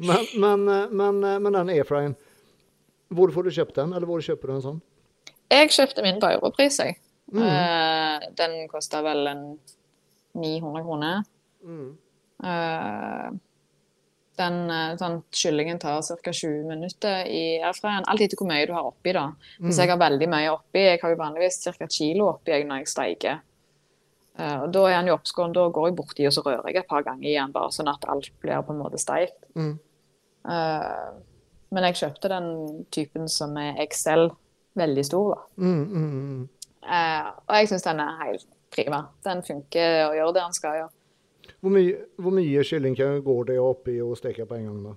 [0.00, 0.62] Men, men,
[0.96, 2.14] men, men den airfryen,
[3.12, 4.78] hvor får du kjøpt den, eller hvor kjøper du en sånn?
[5.52, 6.94] Jeg kjøpte min på europris, jeg.
[7.34, 7.42] Mm.
[7.42, 9.42] Uh, den kosta vel en
[10.40, 11.20] 900 kroner.
[11.66, 11.90] Mm.
[12.48, 13.26] Eh,
[14.40, 16.32] den eh, sånn, kyllingen tar ca.
[16.32, 18.06] 20 minutter i airfryeren.
[18.10, 19.12] Alt etter hvor mye du har oppi.
[19.16, 19.26] da.
[19.60, 19.82] Hvis Mm.
[19.84, 21.74] jeg har veldig mye oppi, jeg har jo vanligvis ca.
[21.84, 23.40] et kilo oppi jeg når jeg steiker.
[24.40, 26.76] Uh, og Da er han jo oppskåren, da går jeg borti og så rører jeg
[26.80, 29.36] et par ganger igjen, bare sånn at alt blir på en måte steikt.
[29.54, 29.78] Mm.
[30.48, 31.10] Uh,
[31.72, 34.30] men jeg kjøpte den typen som er XL,
[34.78, 35.34] veldig stor.
[35.34, 35.64] da.
[35.64, 36.48] Mm.
[36.82, 39.02] Eh, og jeg syns den er helt prima.
[39.26, 40.90] Den funker og gjør det den skal gjøre.
[41.60, 44.82] Hvor, mye, hvor mye kylling går det oppi og steke på en gang?
[44.88, 44.96] da?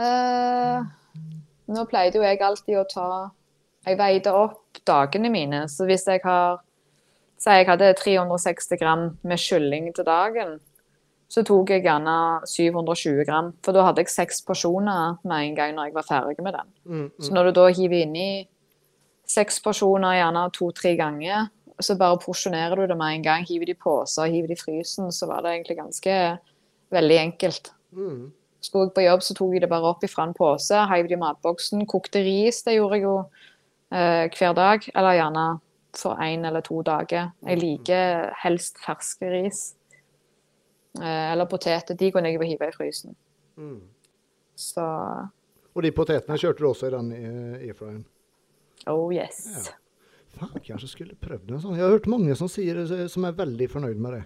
[0.00, 0.86] Uh,
[1.70, 3.06] nå pleide jo jeg alltid å ta
[3.86, 5.64] Jeg veide opp dagene mine.
[5.68, 6.60] Så hvis jeg har
[7.40, 10.58] Si jeg hadde 360 gram med kylling til dagen,
[11.30, 13.52] så tok jeg gjerne 720 gram.
[13.64, 16.72] For da hadde jeg seks porsjoner med en gang når jeg var ferdig med den.
[16.84, 17.34] Mm, Så mm.
[17.34, 18.26] når du da hiver inni
[19.30, 21.48] seks porsjoner gjerne to-tre ganger,
[21.84, 23.46] så bare porsjonerer du det med en gang.
[23.48, 26.16] Hiver det i poser, hiver det i frysen, så var det egentlig ganske
[26.94, 27.72] veldig enkelt.
[27.96, 28.30] Mm.
[28.60, 31.16] Skulle jeg på jobb, så tok jeg det bare opp ifra en pose, heiv det
[31.16, 31.86] i matboksen.
[31.88, 33.16] Kokte ris, det gjorde jeg jo
[33.96, 35.46] eh, hver dag, eller gjerne
[35.96, 37.32] for én eller to dager.
[37.46, 39.62] Jeg liker helst ferske ris.
[41.00, 41.96] Eh, eller poteter.
[41.96, 43.16] De kunne jeg jo hive i frysen.
[43.56, 43.80] Mm.
[44.56, 44.84] Så
[45.74, 48.04] Og de potetene kjørte du også i den eh, airfryeren?
[48.86, 49.46] oh yes.
[49.46, 49.79] Ja.
[50.38, 51.78] Faen, kanskje skulle prøvd en sånn.
[51.78, 54.22] Jeg har hørt mange som sier det, som er veldig fornøyd med det.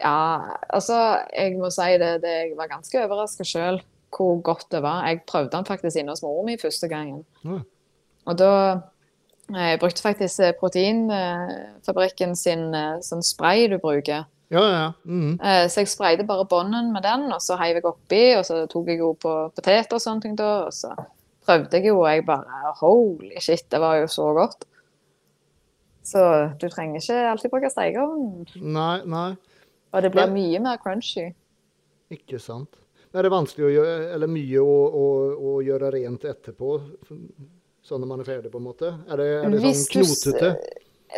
[0.00, 0.98] Ja, altså,
[1.36, 3.80] jeg må si det, det jeg var ganske overraska sjøl
[4.16, 5.04] hvor godt det var.
[5.06, 7.24] Jeg prøvde den faktisk inne hos mor mi første gangen.
[7.44, 7.60] Ja.
[8.26, 8.52] Og da
[9.54, 14.26] eh, Jeg brukte faktisk eh, Proteinfabrikken sin eh, sånn spray du bruker.
[14.50, 14.78] Ja, ja.
[14.82, 14.92] ja.
[15.04, 15.38] Mm.
[15.38, 15.68] -hmm.
[15.68, 18.88] Så jeg sprayde bare bånden med den, og så heiv jeg oppi, og så tok
[18.88, 20.94] jeg jo på poteter og sånne ting da, og så
[21.46, 24.64] prøvde jeg jo, og jeg bare Holy shit, det var jo så godt.
[26.10, 26.22] Så
[26.58, 28.44] du trenger ikke alltid bruke stekeovn.
[28.58, 29.30] Nei, nei.
[29.90, 30.34] Og det blir nei.
[30.40, 31.30] mye mer crunchy.
[32.10, 32.80] Ikke sant.
[33.10, 35.06] Men er det vanskelig å gjøre, eller mye å, å,
[35.50, 36.76] å gjøre rent etterpå?
[37.86, 38.92] Sånn når man er ferdig, på en måte?
[39.10, 40.52] Er det, er det sånn knotete?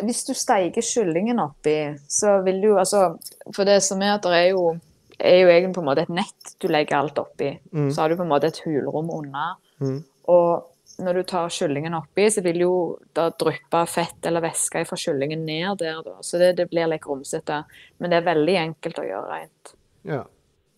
[0.01, 1.75] Hvis du steiker kyllingen oppi,
[2.09, 3.11] så vil du altså
[3.53, 4.71] For det som er at det er jo,
[5.19, 7.51] er jo egentlig på en måte et nett du legger alt oppi.
[7.69, 7.91] Mm.
[7.93, 9.53] Så har du på en måte et hulrom under.
[9.83, 9.99] Mm.
[10.33, 12.73] Og når du tar kyllingen oppi, så vil jo
[13.17, 16.17] da dryppe fett eller væske fra kyllingen ned der, da.
[16.21, 17.63] Så det, det blir litt grumsete.
[17.97, 19.73] Men det er veldig enkelt å gjøre rent.
[20.05, 20.21] Ja.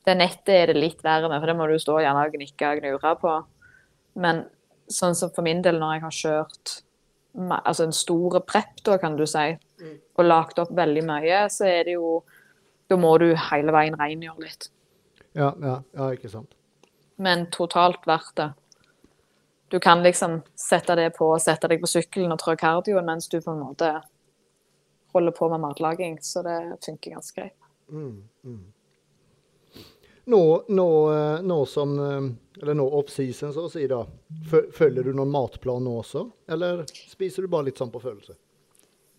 [0.05, 2.71] Det nettet er det litt verre med, for det må du stå gjerne og gnikke
[2.71, 3.35] og gnure på.
[4.23, 4.43] Men
[4.87, 6.75] sånn som for min del, når jeg har kjørt
[7.35, 9.97] altså en stor prepp, da, kan du si, Mm.
[10.15, 12.23] og lagt opp veldig mye, så er det jo
[12.87, 14.69] Da må du hele veien rengjøre litt.
[15.33, 16.53] Ja, ja, ja, ikke sant.
[17.17, 18.45] Men totalt verdt det.
[19.69, 23.39] Du kan liksom sette det på, sette deg på sykkelen og trå kardioen mens du
[23.41, 23.89] på en måte
[25.15, 27.57] holder på med matlaging, så det funker ganske greit.
[27.89, 28.63] Mm, mm.
[30.25, 33.99] Nå, nå, eh, nå som eh, Eller nå off-season, så å si, da.
[34.73, 36.23] Følger du noen matplan nå også?
[36.49, 38.33] Eller spiser du bare litt sånn på følelse?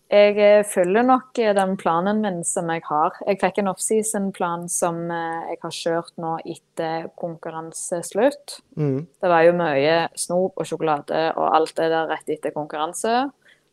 [0.07, 3.15] Jeg eh, følger nok eh, den planen min som jeg har.
[3.27, 8.61] Jeg fikk en offseason-plan som eh, jeg har kjørt nå etter konkurranseslutt.
[8.79, 9.01] Mm.
[9.03, 13.25] Det var jo mye snop og sjokolade og alt det der rett etter konkurranse.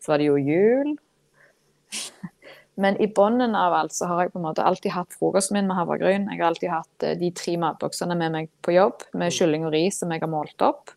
[0.03, 0.97] Så var det jo jul.
[2.82, 5.70] Men i bunnen av alt så har jeg på en måte alltid hatt frokosten min
[5.70, 6.26] med havregryn.
[6.32, 10.03] Jeg har alltid hatt de tre matboksene med meg på jobb, med kylling og ris
[10.03, 10.91] som jeg har målt opp.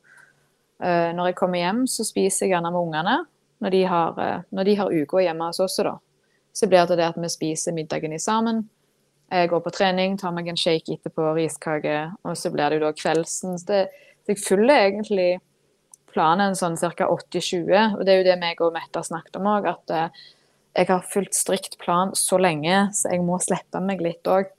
[0.81, 3.19] Når jeg kommer hjem, så spiser jeg gjerne med ungene.
[3.63, 5.97] Når de har, eh, når de har uka hjemme hos oss, da.
[6.53, 8.67] Så blir det det at vi spiser middagen i sammen.
[9.31, 12.85] Jeg går på trening, tar meg en shake etterpå, riskake, og så blir det jo
[12.85, 13.57] da kveldsen.
[13.59, 13.81] Så det,
[14.29, 15.29] jeg følger egentlig
[16.13, 17.05] planen sånn ca.
[17.05, 20.21] 80-20, og det er jo det meg og Mette har snakket om òg, at eh,
[20.77, 24.49] jeg har fulgt strikt plan så lenge, så jeg må slippe meg litt òg.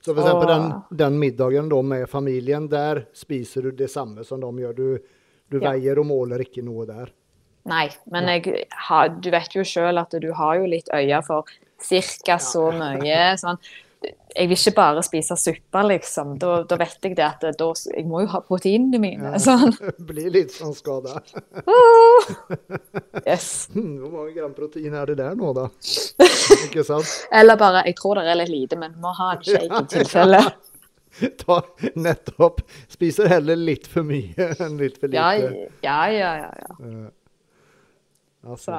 [0.00, 4.40] Så for eksempel den, den middagen da med familien, der spiser du det samme som
[4.40, 4.76] de gjør?
[4.76, 5.16] Du,
[5.50, 5.72] du Ja.
[5.72, 7.10] veier og måler ikke noe der?
[7.70, 11.48] Nei, men jeg har, du vet jo sjøl at du har jo litt øye for
[11.80, 12.38] ca.
[12.38, 13.20] så mye.
[13.40, 13.60] Sånn.
[14.34, 16.36] jeg vil ikke bare spise suppe, liksom.
[16.40, 19.34] Da, da vet jeg det at da, jeg må jo ha proteinene mine.
[19.34, 19.42] Ja.
[19.42, 19.74] Sånn.
[20.10, 21.20] Blir litt sånn skada.
[23.26, 23.68] Yes.
[23.74, 25.68] Hvor mange gram protein er det der nå, da?
[26.66, 27.12] Ikke sant?
[27.38, 30.42] Eller bare Jeg tror det er litt lite, men må ha en shake i tilfelle.
[31.42, 31.56] Ta,
[31.98, 32.62] nettopp.
[32.88, 35.66] Spiser heller litt for mye enn litt for lite.
[35.82, 36.34] ja, ja.
[36.38, 37.10] ja, ja.
[38.44, 38.72] Eh, Så-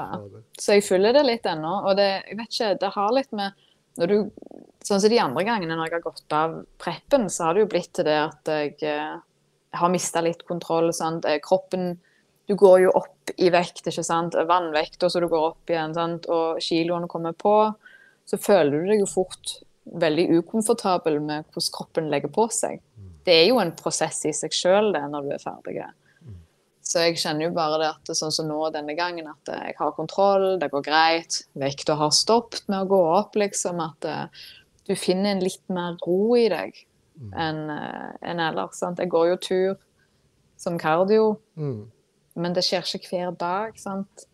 [0.57, 1.74] Så jeg følger det litt ennå.
[1.86, 3.53] Og det, jeg vet ikke, det har litt med
[3.99, 4.32] når du,
[4.84, 7.68] Sånn som de andre gangene når jeg har gått av preppen, så har det jo
[7.68, 9.20] blitt til det at jeg, jeg
[9.74, 10.91] har mista litt kontroll.
[10.93, 11.26] Sant?
[11.26, 11.99] Eh, Kroppen
[12.47, 14.34] Du går jo opp i vekt, ikke sant.
[14.34, 16.26] Vannvekta så du går opp igjen, sant.
[16.28, 17.76] og kiloene kommer på.
[18.26, 22.82] Så føler du deg jo fort veldig ukomfortabel med hvordan kroppen legger på seg.
[23.24, 25.86] Det er jo en prosess i seg sjøl, det, når du er ferdig.
[26.92, 29.78] Så jeg kjenner jo bare det at sånn som nå denne gangen, at eh, jeg
[29.80, 31.38] har kontroll, det går greit.
[31.62, 33.80] Vekta har stoppet med å gå opp, liksom.
[33.86, 34.26] At uh,
[34.89, 36.82] du finner en litt mer ro i deg
[37.38, 38.76] enn uh, en ellers.
[38.82, 39.00] Sant?
[39.00, 39.76] Jeg går jo tur
[40.60, 41.86] som kardio, Mm.
[42.36, 43.78] men det skjer ikke hver dag.
[43.80, 44.26] sant?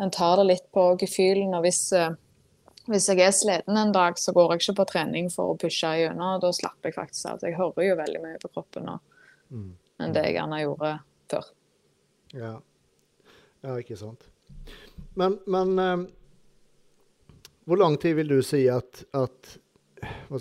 [0.00, 1.52] En tar det litt på gefühlen.
[1.58, 2.14] Og hvis, uh,
[2.88, 5.90] hvis jeg er sliten en dag, så går jeg ikke på trening for å pushe
[6.00, 6.40] gjennom.
[6.40, 7.44] Da slapper jeg faktisk av.
[7.44, 8.96] Jeg hører jo veldig mye på kroppen nå
[9.52, 9.74] Mm.
[10.00, 10.94] enn det jeg gjerne gjorde
[11.30, 11.44] før.
[12.34, 12.54] Ja.
[13.60, 14.26] ja, ikke sant.
[15.14, 16.06] Men, men eh,
[17.64, 19.58] hvor lang tid vil du si at, at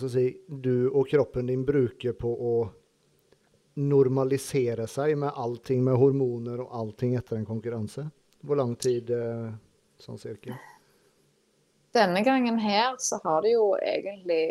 [0.09, 2.55] si, du og kroppen din bruker på å
[3.79, 8.05] normalisere seg med allting med hormoner og allting etter en konkurranse?
[8.43, 9.53] Hvor lang tid eh,
[10.01, 10.57] sånn cirka?
[11.93, 14.43] Denne gangen her så har det jo egentlig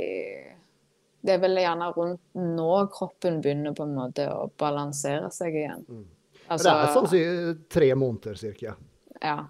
[1.23, 5.85] Det er vel gjerne rundt nå kroppen begynner på en måte å balansere seg igjen.
[5.87, 6.07] Mm.
[6.53, 8.77] Altså, det er sånn si- tre måneder cirka.
[9.23, 9.43] ja.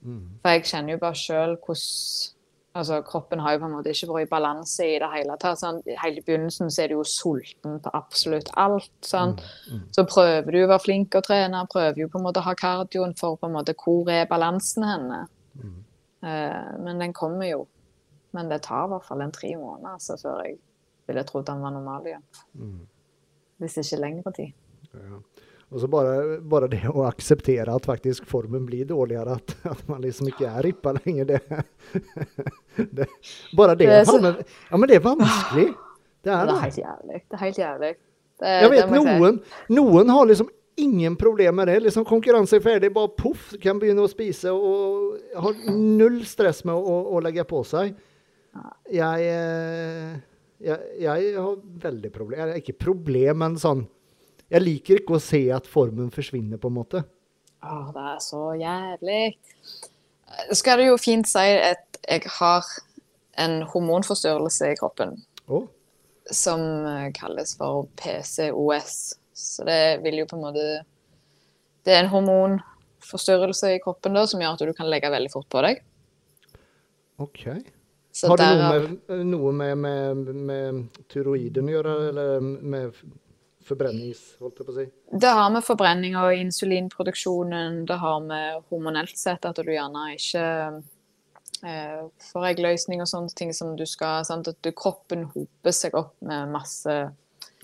[0.00, 0.38] Mm.
[0.40, 2.36] For jeg kjenner jo bare sjøl hvordan
[2.70, 5.58] Altså, kroppen har jo på en måte ikke vært i balanse i det hele tatt.
[5.58, 5.80] Sånn.
[5.98, 8.92] Helt i begynnelsen så er du jo sulten på absolutt alt.
[9.02, 9.34] Sånn.
[9.66, 9.80] Mm.
[9.96, 12.54] Så prøver du å være flink og trene, prøver jo på en måte å ha
[12.54, 15.18] kardioen for på en måte hvor er balansen henne.
[15.58, 15.76] Mm.
[16.22, 17.64] Uh, men den kommer jo.
[18.38, 20.60] Men det tar i hvert fall en tre måneder altså, før jeg
[21.10, 22.26] ville trodd den var normal igjen.
[22.54, 22.80] Mm.
[23.64, 24.54] Hvis ikke lengre tid.
[24.94, 25.18] Ja.
[25.70, 30.00] Og så bare, bare det å akseptere at faktisk formen blir dårligere, at, at man
[30.02, 31.40] liksom ikke er rippa lenger, det,
[32.98, 33.06] det
[33.56, 33.86] Bare det.
[33.86, 34.18] Det så-
[34.70, 35.68] ja, men det er vanskelig.
[36.20, 37.20] Det er Det er helt jævlig.
[37.30, 37.92] Det er helt jævlig.
[38.40, 40.48] Det, Jeg vet noen, noen har liksom
[40.80, 41.78] ingen problem med det.
[41.84, 46.74] Liksom Konkurranse er ferdig, bare poff, kan begynne å spise og har null stress med
[46.74, 47.94] å, å legge på seg.
[48.90, 50.14] Jeg, eh,
[50.66, 53.84] jeg, jeg har veldig problem ikke problem, men sånn
[54.50, 57.02] Jeg liker ikke å se at formen forsvinner, på en måte.
[57.62, 59.20] Åh, det er så jævlig.
[60.56, 62.66] Skal det jo fint si at jeg har
[63.40, 65.18] en hormonforstyrrelse i kroppen
[65.50, 65.64] Oh.
[66.30, 69.16] som eh, kalles for PCOS.
[69.34, 70.64] Så det vil jo på en måte
[71.82, 75.48] Det er en hormonforstyrrelse i kroppen da, som gjør at du kan legge veldig fort
[75.50, 75.80] på deg.
[77.18, 77.46] OK.
[78.12, 82.94] Så har det noe med, noe med, med, med tyroiden å gjøre, eller med
[83.66, 84.22] forbrennings...
[84.40, 84.86] Holdt jeg på å si?
[85.24, 90.44] Det har med forbrenning og insulinproduksjonen, det har med hormonelt sett at du gjerne ikke
[91.66, 94.50] eh, får eggløsning og sånne ting som du skal sant?
[94.50, 96.96] At du, kroppen hoper seg opp med masse,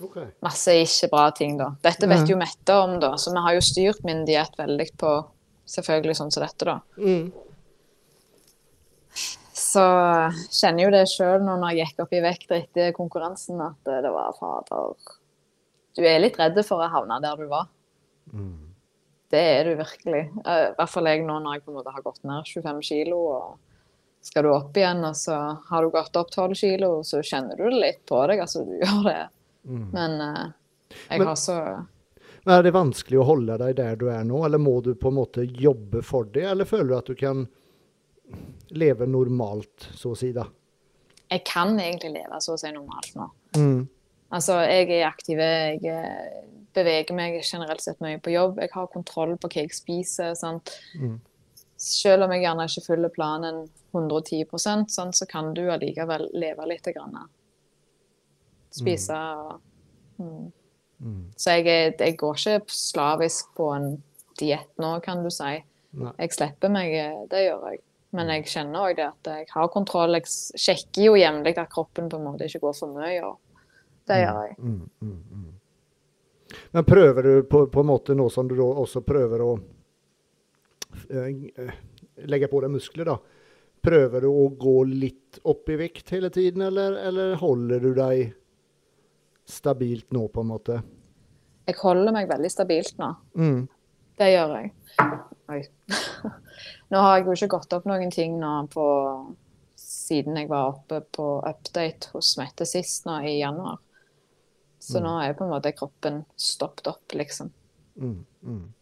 [0.00, 0.30] okay.
[0.44, 1.72] masse ikke bra ting, da.
[1.84, 2.34] Dette vet Ja.
[2.34, 5.16] jo Mette om, da, så vi har jo styrt min diett veldig på
[5.66, 6.80] selvfølgelig sånn som dette, da.
[7.00, 7.32] Mm.
[9.56, 9.82] Så
[10.52, 14.36] kjenner jo det sjøl når jeg gikk opp i vekt etter konkurransen, at det var
[14.36, 14.92] fader
[15.96, 17.68] Du er litt redd for å havne der du var.
[18.32, 18.54] Mm.
[19.32, 20.24] Det er du virkelig.
[20.44, 23.18] I hvert fall jeg nå når jeg på en måte har gått ned 25 kilo,
[23.32, 25.38] og skal du opp igjen, og så
[25.70, 28.42] har du gått opp 12 kilo, så kjenner du det litt på deg.
[28.44, 29.18] Altså, du gjør det.
[29.66, 29.84] Mm.
[29.94, 30.46] Men eh,
[31.08, 31.58] jeg Men- har så
[32.46, 35.16] er det vanskelig å holde deg der du er nå, eller må du på en
[35.18, 37.40] måte jobbe for det, eller føler du at du kan
[38.70, 40.44] leve normalt, så å si, da?
[41.30, 43.26] Jeg kan egentlig leve så å si normalt nå.
[43.58, 43.80] Mm.
[44.34, 46.42] Altså, jeg er aktiv, jeg eh,
[46.74, 48.58] beveger meg generelt sett mye på jobb.
[48.60, 50.34] Jeg har kontroll på hva jeg spiser.
[50.98, 51.20] Mm.
[51.76, 53.62] Selv om jeg gjerne ikke følger planen
[53.94, 56.88] 110 sant, så kan du allikevel leve litt.
[56.96, 57.16] Grann.
[58.76, 59.60] Spise og
[60.20, 60.52] mm.
[60.98, 61.24] Mm.
[61.36, 64.02] Så jeg, er- jeg går ikke slavisk på en
[64.40, 65.58] diett nå, kan du si.
[65.96, 66.12] Nei.
[66.20, 67.82] Jeg slipper meg, eh, det gjør jeg.
[68.16, 70.16] Men jeg kjenner òg det at jeg har kontroll.
[70.16, 70.28] Jeg
[70.60, 73.20] sjekker jo jevnlig at kroppen på en måte ikke går for mye.
[73.28, 73.36] Og
[74.06, 74.56] det gjør jeg.
[74.58, 75.54] Mm, mm, mm.
[76.70, 79.52] Men prøver du på, på en måte nå som du da også prøver å
[81.10, 81.72] eh,
[82.30, 83.16] legge på deg muskler, da.
[83.82, 88.34] prøver du å gå litt opp i vekt hele tiden, eller, eller holder du deg
[89.46, 90.82] stabilt nå, på en måte?
[91.66, 93.10] Jeg holder meg veldig stabilt nå.
[93.34, 93.64] Mm.
[94.16, 94.70] Det gjør jeg.
[95.52, 95.60] Oi.
[96.90, 98.86] nå har jeg jo ikke gått opp noen ting nå på
[99.76, 103.78] siden jeg var oppe på update hos Mette sist nå i januar.
[104.86, 105.04] Så Mm.
[105.08, 107.50] nå er på en måte kroppen stoppet opp, liksom.
[107.98, 108.24] Mm.
[108.46, 108.72] Mm.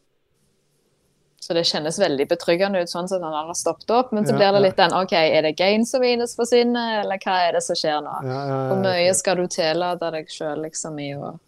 [1.41, 4.13] Så det kjennes veldig betryggende ut sånn at han har stoppet opp.
[4.13, 7.19] Men så Ja, blir det litt den OK, er det gains og minus forsvinner, eller
[7.19, 8.15] hva er det som skjer nå?
[8.25, 11.39] Ja, ja, Hvor mye skal du tillate deg sjøl liksom, i å,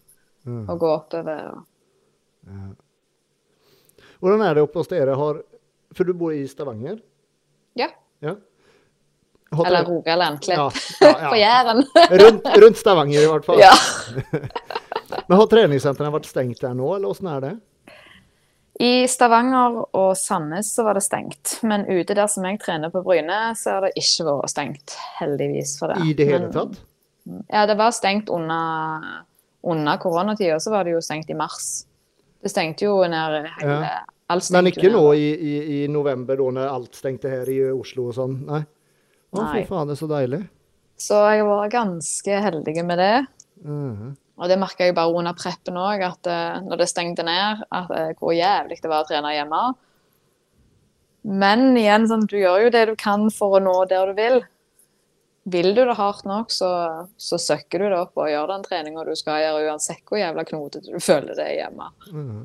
[0.47, 0.67] Mm.
[0.69, 1.53] å gå oppover?
[1.57, 2.77] og-
[4.23, 5.15] Hvordan er det oppe hos dere?
[5.17, 5.43] Har,
[5.95, 7.01] for du bor i Stavanger?
[7.75, 7.89] Ja.
[8.23, 8.37] ja.
[9.55, 10.59] Har Eller Rogaland, Klepp.
[10.59, 10.71] Ja,
[11.21, 11.37] ja, På.
[11.37, 11.85] Jæren.
[12.23, 13.61] Rundt, rundt Stavanger i hvert fall.
[13.63, 13.73] Ja.
[15.29, 17.53] Men har treningssentrene vært stengt der nå, eller åssen er det?
[18.83, 21.55] I Stavanger og Sandnes så var det stengt.
[21.65, 24.97] Men ute der som jeg trener på Bryne, så har det ikke vært stengt.
[25.21, 26.03] Heldigvis for det.
[26.11, 26.83] I det hele Men- tatt?
[27.51, 29.07] Ja, det var stengt under,
[29.67, 31.87] under koronatida, så var det jo stengt i mars.
[32.43, 33.97] Det stengte jo ned hele Ja.
[34.31, 38.11] alt Men ikke nå i, i, i november, da når alt stengte her i Oslo
[38.13, 38.37] og sånn?
[38.47, 38.61] Nei?
[39.35, 40.43] Å, fy faen, det er så deilig.
[40.97, 43.17] Så jeg var ganske heldig med det.
[43.65, 44.15] Mhm.
[44.37, 47.89] Og det merka jeg bare under preppen òg, at uh, når det stengte ned, at
[47.89, 49.61] uh, hvor jævlig det var å trene hjemme.
[51.27, 54.37] Men igjen, sånn, du gjør jo det du kan for å nå der du vil.
[55.49, 56.69] Vil du det hardt nok, så,
[57.17, 60.45] så søkker du det opp og gjør den treninga du skal gjøre, uansett hvor jævla
[60.47, 61.91] knotete du føler det hjemme.
[62.13, 62.45] Mm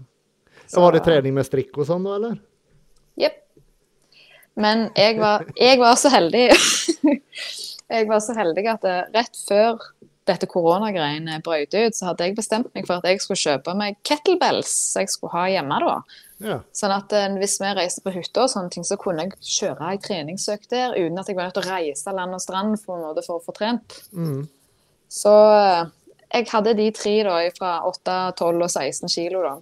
[0.72, 2.38] Så- Var det trening med strikk og sånn da, eller?
[3.20, 3.42] Jepp.
[4.60, 6.50] Men jeg var, jeg var så heldig
[7.92, 8.86] Jeg var så heldig at
[9.16, 9.80] rett før
[10.30, 13.98] dette koronagreiene brøt ut, så hadde jeg bestemt meg for at jeg skulle kjøpe meg
[14.08, 15.96] kettlebells som jeg skulle ha hjemme da.
[16.42, 16.58] Ja.
[16.78, 19.92] Sånn at eh, hvis vi reiste på hytta og sånne ting, så kunne jeg kjøre
[19.92, 23.22] ei treningsøkt der uten at jeg var nødt til å reise land og strand for,
[23.26, 23.98] for å få trent.
[24.14, 24.46] Mm.
[25.12, 25.92] Så eh,
[26.32, 29.56] jeg hadde de tre da fra 8, 12 og 16 kilo da.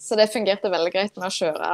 [0.00, 1.72] Så det fungerte veldig greit med å kjøre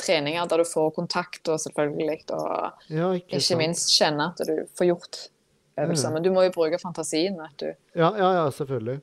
[0.00, 4.64] treninger der du får kontakt og selvfølgelig, og ja, ikke, ikke minst kjenne at du
[4.78, 5.20] får gjort
[5.80, 6.08] øvelser.
[6.08, 6.14] Mm.
[6.16, 7.68] Men du må jo bruke fantasien, vet du.
[7.98, 9.00] Ja, ja, ja, selvfølgelig.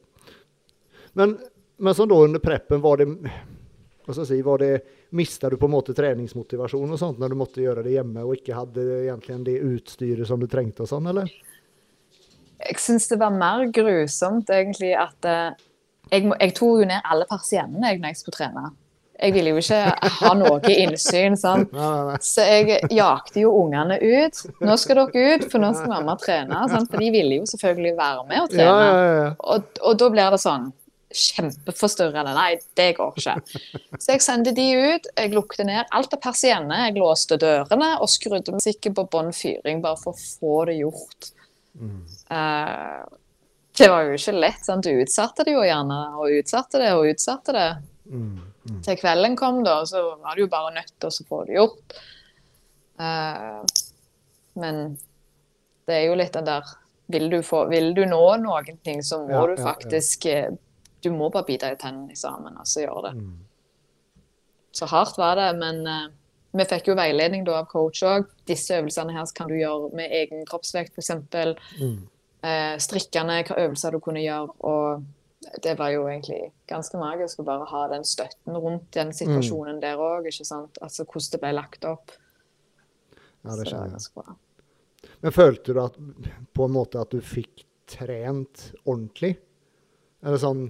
[1.17, 1.37] Men,
[1.77, 3.07] men sånn da under preppen, var det
[4.07, 4.75] hva skal si, var det,
[5.09, 8.33] Mista du på en måte treningsmotivasjon og sånt når du måtte gjøre det hjemme og
[8.35, 11.31] ikke hadde egentlig det utstyret som du trengte og sånn, eller?
[12.59, 15.55] Jeg syns det var mer grusomt egentlig at eh,
[16.11, 18.71] jeg, jeg tok jo ned alle persiennene når jeg skulle trene.
[19.17, 19.81] Jeg ville jo ikke
[20.19, 21.37] ha noe innsyn.
[21.39, 21.71] sant?
[22.21, 24.41] Så jeg jakte jo ungene ut.
[24.61, 26.59] Nå skal dere ut, for nå skal mamma trene.
[26.69, 26.91] Sant?
[26.91, 29.31] For de ville jo selvfølgelig være med og trene.
[29.39, 30.69] Og, og da blir det sånn
[31.17, 32.33] kjempeforstyrrende.
[32.35, 33.35] Nei, det går ikke.
[33.97, 35.07] Så jeg sendte de ut.
[35.17, 36.87] Jeg lukte ned alt av persienner.
[36.89, 41.31] Jeg låste dørene og skrudde musikken på bånn fyring bare for å få det gjort.
[42.29, 42.99] Eh,
[43.77, 44.65] det var jo ikke lett.
[44.65, 44.83] sant?
[44.83, 47.67] Du utsatte det jo gjerne, og utsatte det og utsatte det.
[48.09, 48.46] Mm, mm.
[48.85, 51.97] Til kvelden kom, da, så var du jo bare nødt til å få det gjort.
[52.97, 53.61] Uh,
[54.57, 54.97] men
[55.87, 56.75] det er jo litt den der
[57.07, 59.65] Vil du, få, vil du nå noen ting, så må Ja, du ja, ja.
[59.69, 60.49] faktisk eh,
[61.05, 63.21] Du må bare bite i tennene sammen og så gjøre det.
[63.21, 63.35] Mm.
[64.75, 66.09] Så hardt var det, men uh,
[66.57, 68.27] vi fikk jo veiledning da av coach òg.
[68.49, 71.13] Disse øvelsene her kan du gjøre med egen kroppsvekt, f.eks.
[71.79, 71.95] Mm.
[72.43, 74.57] Uh, strikkende, hva øvelser du kunne gjøre.
[74.67, 75.05] Og
[75.63, 79.99] det var jo egentlig ganske magisk å bare ha den støtten rundt den situasjonen der
[80.01, 80.27] òg.
[80.29, 82.15] Altså hvordan det ble lagt opp.
[83.43, 84.37] Ja, det det skjønner jeg.
[85.23, 85.97] Men følte du at,
[86.53, 89.37] på en måte at du fikk trent ordentlig?
[90.25, 90.67] Eller sånn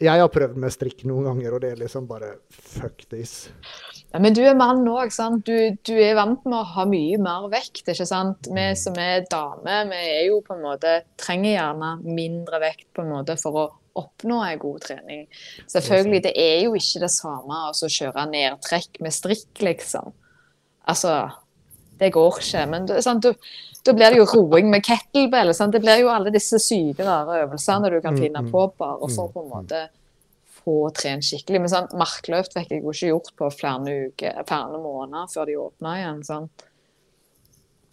[0.00, 3.50] Jeg har prøvd med strikk noen ganger, og det er liksom bare fuck this.
[4.10, 5.46] Ja, men du er mann òg, sant.
[5.46, 8.48] Du, du er vant med å ha mye mer vekt, ikke sant.
[8.50, 13.04] Vi som er damer, vi er jo på en måte Trenger gjerne mindre vekt på
[13.04, 13.66] en måte for å
[14.00, 15.22] oppnå en god trening.
[15.70, 20.10] Selvfølgelig, det er jo ikke det samme å så kjøre nedtrekk med strikk, liksom.
[20.90, 21.14] Altså
[22.00, 22.66] Det går ikke.
[22.72, 25.52] Men da blir det jo roing med kettlebell.
[25.54, 25.74] Sant?
[25.76, 28.50] Det blir jo alle disse syke, rare øvelsene du kan Mm, finne mm.
[28.50, 29.82] på bare for på en måte
[30.64, 31.60] få trent skikkelig.
[31.64, 35.56] Men sånn, markløft fikk jeg jo ikke gjort på flere uker, flere måneder før de
[35.60, 36.22] åpna igjen.
[36.26, 36.48] Sånn.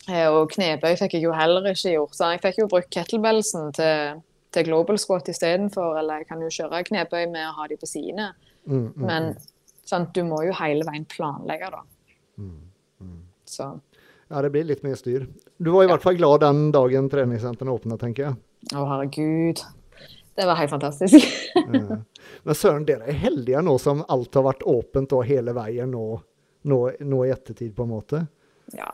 [0.07, 2.15] Eh, Og knebøy fikk jeg jo heller ikke gjort.
[2.15, 4.21] Så jeg fikk jo brukt kettlebellsen til,
[4.55, 5.97] til global squat istedenfor.
[5.99, 8.29] Eller jeg kan jo kjøre knebøy med å ha de på sidene.
[8.67, 9.29] Mm, mm, Men
[9.87, 11.83] sånn, du må jo hele veien planlegge, da.
[12.39, 12.57] mm,
[13.03, 13.19] mm.
[13.47, 13.69] Så
[14.27, 15.23] Ja, det blir litt mer styr.
[15.57, 18.35] Du var i hvert fall glad den dagen treningssentrene åpna, tenker jeg.
[18.75, 19.61] Å, herregud.
[20.35, 21.23] Det var helt fantastisk.
[22.47, 26.05] Men søren, dere er heldige nå som alt har vært åpent og hele veien nå,
[26.71, 28.23] nå, nå i ettertid, på en måte.
[28.77, 28.91] ja.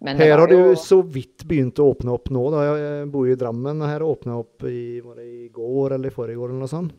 [0.00, 2.40] Men Her har jo du så vidt begynt å åpne opp nå.
[2.54, 2.62] Da.
[2.64, 6.40] Jeg bor jo i Drammen, og her åpna opp i, i går eller i forrige
[6.40, 6.94] år eller noe sånt.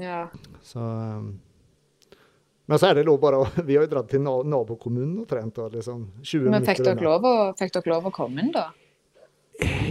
[0.00, 0.22] ja.
[0.64, 1.34] Så, um,
[2.66, 5.28] men så er det lov bare å Vi har jo dratt til na nabokommunen og
[5.28, 5.52] trent.
[5.60, 8.70] Da, liksom, 20 Men fikk dere, lov å, fikk dere lov å komme inn, da?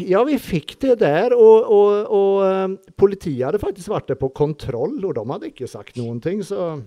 [0.09, 1.33] Ja, vi fikk det der.
[1.37, 5.67] Og, og, og um, politiet hadde faktisk vært der på kontroll, og de hadde ikke
[5.71, 6.81] sagt noen ting, så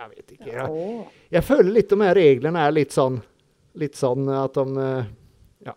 [0.00, 0.46] Jeg vet ikke.
[0.52, 3.20] Jeg, jeg føler litt de her reglene er litt sånn
[3.78, 5.04] Litt sånn at de uh,
[5.66, 5.74] Ja.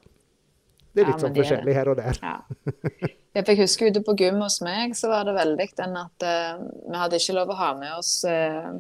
[0.94, 2.18] Det er Ja, litt sånn de er- forskjellig her og der.
[2.24, 2.38] Ja.
[3.34, 6.64] Jeg fikk huske ute på gym hos meg, så var det veldig den at uh,
[6.90, 8.76] vi hadde ikke lov å ha med oss uh,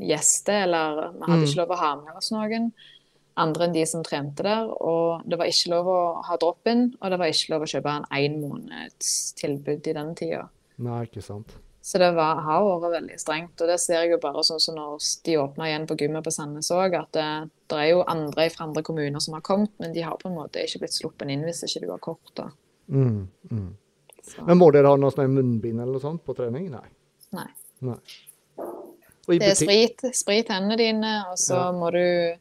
[0.00, 1.44] gjester, eller vi hadde Mm.
[1.48, 2.70] ikke lov å ha med oss noen
[3.40, 4.68] andre enn de som trente der.
[4.68, 7.96] Og det var ikke lov å ha drop-in, og det var ikke lov å kjøpe
[7.96, 9.10] en én måneds
[9.40, 10.46] tilbud i den tida.
[10.80, 11.56] Nei, ikke sant.
[11.82, 13.60] Så det var, har vært veldig strengt.
[13.60, 16.32] Og det ser jeg jo bare sånn som når de åpna igjen på gymmet på
[16.34, 17.28] Sandnes òg, at det,
[17.72, 20.36] det er jo andre fra andre kommuner som har kommet, men de har på en
[20.36, 22.34] måte ikke blitt sluppet inn hvis ikke du har kort.
[22.36, 22.50] da.
[22.92, 23.70] Mm, mm.
[24.46, 26.68] Men må dere ha noe sånn munnbind eller noe sånt på trening?
[26.74, 26.86] Nei.
[27.36, 27.48] nei.
[27.88, 27.98] Nei.
[29.30, 31.72] Det er sprit, sprit hendene dine, og så Ja.
[31.72, 32.36] må du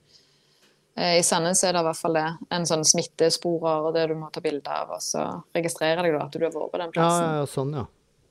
[0.98, 2.28] I Sandnes er det i hvert fall det.
[2.56, 5.26] En sånn smittesporer og det du må ta bilde av, og så
[5.56, 7.26] registrerer deg da at du har vært på den plassen.
[7.26, 7.86] ja, ja, sånn, ja.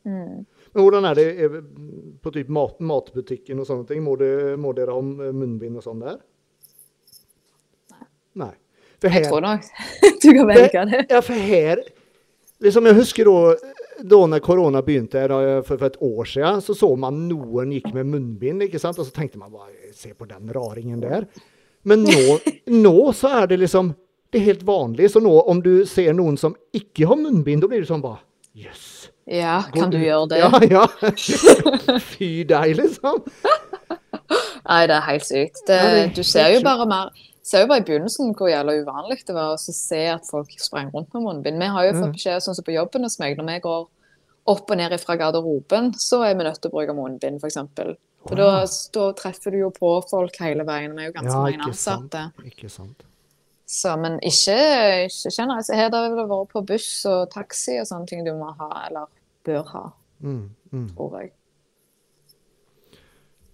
[0.09, 0.47] Mm.
[0.73, 1.55] Men hvordan er det eh,
[2.23, 4.03] på typ mat, matbutikken og sånne ting?
[4.05, 6.19] Må, det, må dere ha munnbind og sånn der?
[8.39, 8.53] Nei.
[8.99, 9.67] Jeg her, tror nok
[10.23, 11.05] du kan velge det.
[11.13, 11.85] ja, for her
[12.59, 13.69] liksom Jeg husker da,
[14.11, 15.23] da når korona begynte
[15.67, 18.99] for et år siden, så så man noen gikk med munnbind, ikke sant?
[18.99, 21.29] Og så tenkte man bare Se på den raringen der.
[21.89, 22.39] Men nå,
[22.85, 23.95] nå så er det liksom
[24.33, 25.09] Det er helt vanlig.
[25.15, 28.21] Så nå om du ser noen som ikke har munnbind, da blir det sånn bare
[28.59, 29.09] Jøss.
[29.29, 30.39] Ja, Går kan du gjøre det?
[30.41, 30.85] Ja, ja.
[32.13, 33.23] Fy deg, liksom.
[34.69, 35.63] Nei, det er helt sykt.
[35.69, 37.11] Det, Ja, du ser jo bare mer
[37.49, 40.91] ser jo bare i begynnelsen hvor jævla uvanlig det var å se at folk sprang
[40.93, 41.61] rundt med munnbind.
[41.63, 42.03] Vi har jo Mm.
[42.03, 43.87] fått beskjed sånn som på jobben hos meg, når vi går
[44.49, 47.57] opp og ned fra garderoben, så er vi nødt til å bruke munnbind, f.eks.
[48.29, 48.49] For da,
[48.95, 50.93] da treffer du jo på folk hele veien.
[50.97, 52.25] Vi er jo ganske Ja, mange ansatte.
[52.45, 53.05] Ikke sant.
[53.69, 54.55] Så, men ikke,
[55.09, 55.69] ikke generelt.
[55.73, 59.09] Her har det vært på buss og taxi og sånne ting du må ha, eller
[59.49, 59.85] bør ha,
[60.19, 60.87] Mm, mm.
[60.97, 61.29] tror jeg.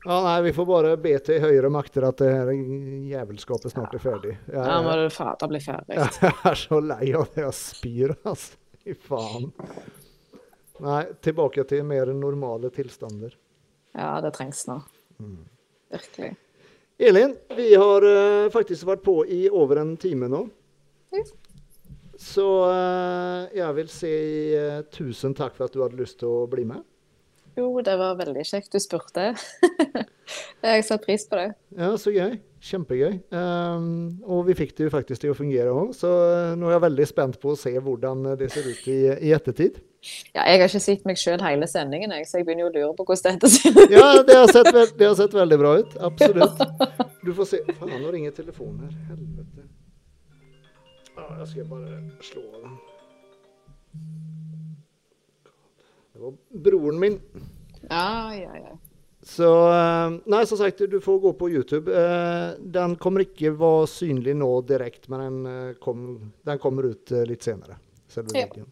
[0.05, 4.03] Ja, nei, vi får bare be til høyere makter at det her jævelskapet snart er
[4.05, 4.35] ferdig.
[4.53, 5.97] Jeg, Ja, må du fader bli ferdig.
[6.23, 8.59] jeg er så lei av det jeg spyr, altså.
[8.85, 9.47] Fy faen.
[10.85, 13.33] Nei, tilbake til mer normale tilstander.
[13.95, 14.81] Ja, det trengs nå.
[15.23, 15.45] Mm.
[15.95, 16.35] Virkelig.
[16.99, 20.45] Elin, vi har uh, faktisk vært på i over en time nå.
[21.15, 21.23] Ja.
[22.19, 24.15] Så uh, jeg vil si
[24.55, 26.83] uh, tusen takk for at du hadde lyst til å bli med.
[27.55, 29.29] Jo, det var veldig kjekt du spurte.
[30.65, 31.49] jeg satte pris på det.
[31.79, 32.39] Ja, så gøy.
[32.65, 33.19] Kjempegøy.
[33.31, 33.89] Um,
[34.27, 36.11] og vi fikk det jo faktisk til å fungere òg, så
[36.59, 39.83] nå er jeg veldig spent på å se hvordan det ser ut i, i ettertid.
[40.35, 42.97] Ja, jeg har ikke sett meg sjøl hele sendingen, så jeg begynner jo å lure
[42.99, 43.91] på hvordan dette ser ut.
[43.95, 45.95] Ja, det har sett, det har sett veldig bra ut.
[46.11, 46.61] Absolutt.
[47.25, 48.99] Du får se Faen, nå ringer telefonen her.
[49.13, 49.69] Helvete.
[51.15, 52.75] Ja, jeg skal bare slå av den.
[56.15, 56.35] Det var
[56.69, 57.19] broren min.
[57.89, 58.77] Ja, ja, ja.
[59.25, 61.89] Så eh, Nei, som sagt, du får gå på YouTube.
[61.97, 66.05] Eh, Den kommer ikke være synlig nå direkte, men den, eh, kom,
[66.45, 67.79] den kommer ut litt senere.
[68.13, 68.65] Selve Ja.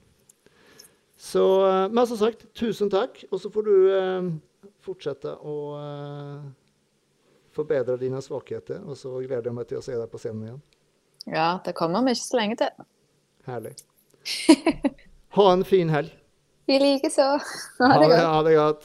[1.23, 3.21] Så, eh, men som sagt, tusen takk.
[3.31, 4.31] Og så får du eh,
[4.83, 6.49] fortsette å eh,
[7.55, 8.81] forbedre dine svakheter.
[8.83, 10.63] Og så gleder jeg meg til å se deg på scenen igjen.
[11.31, 12.89] ja, det kommer vi ikke så lenge til.
[13.47, 13.77] Herlig.
[15.33, 16.11] Ha en fin helg.
[16.69, 17.25] Vi likeså.
[17.79, 18.83] Ha Ha det det, ha det godt.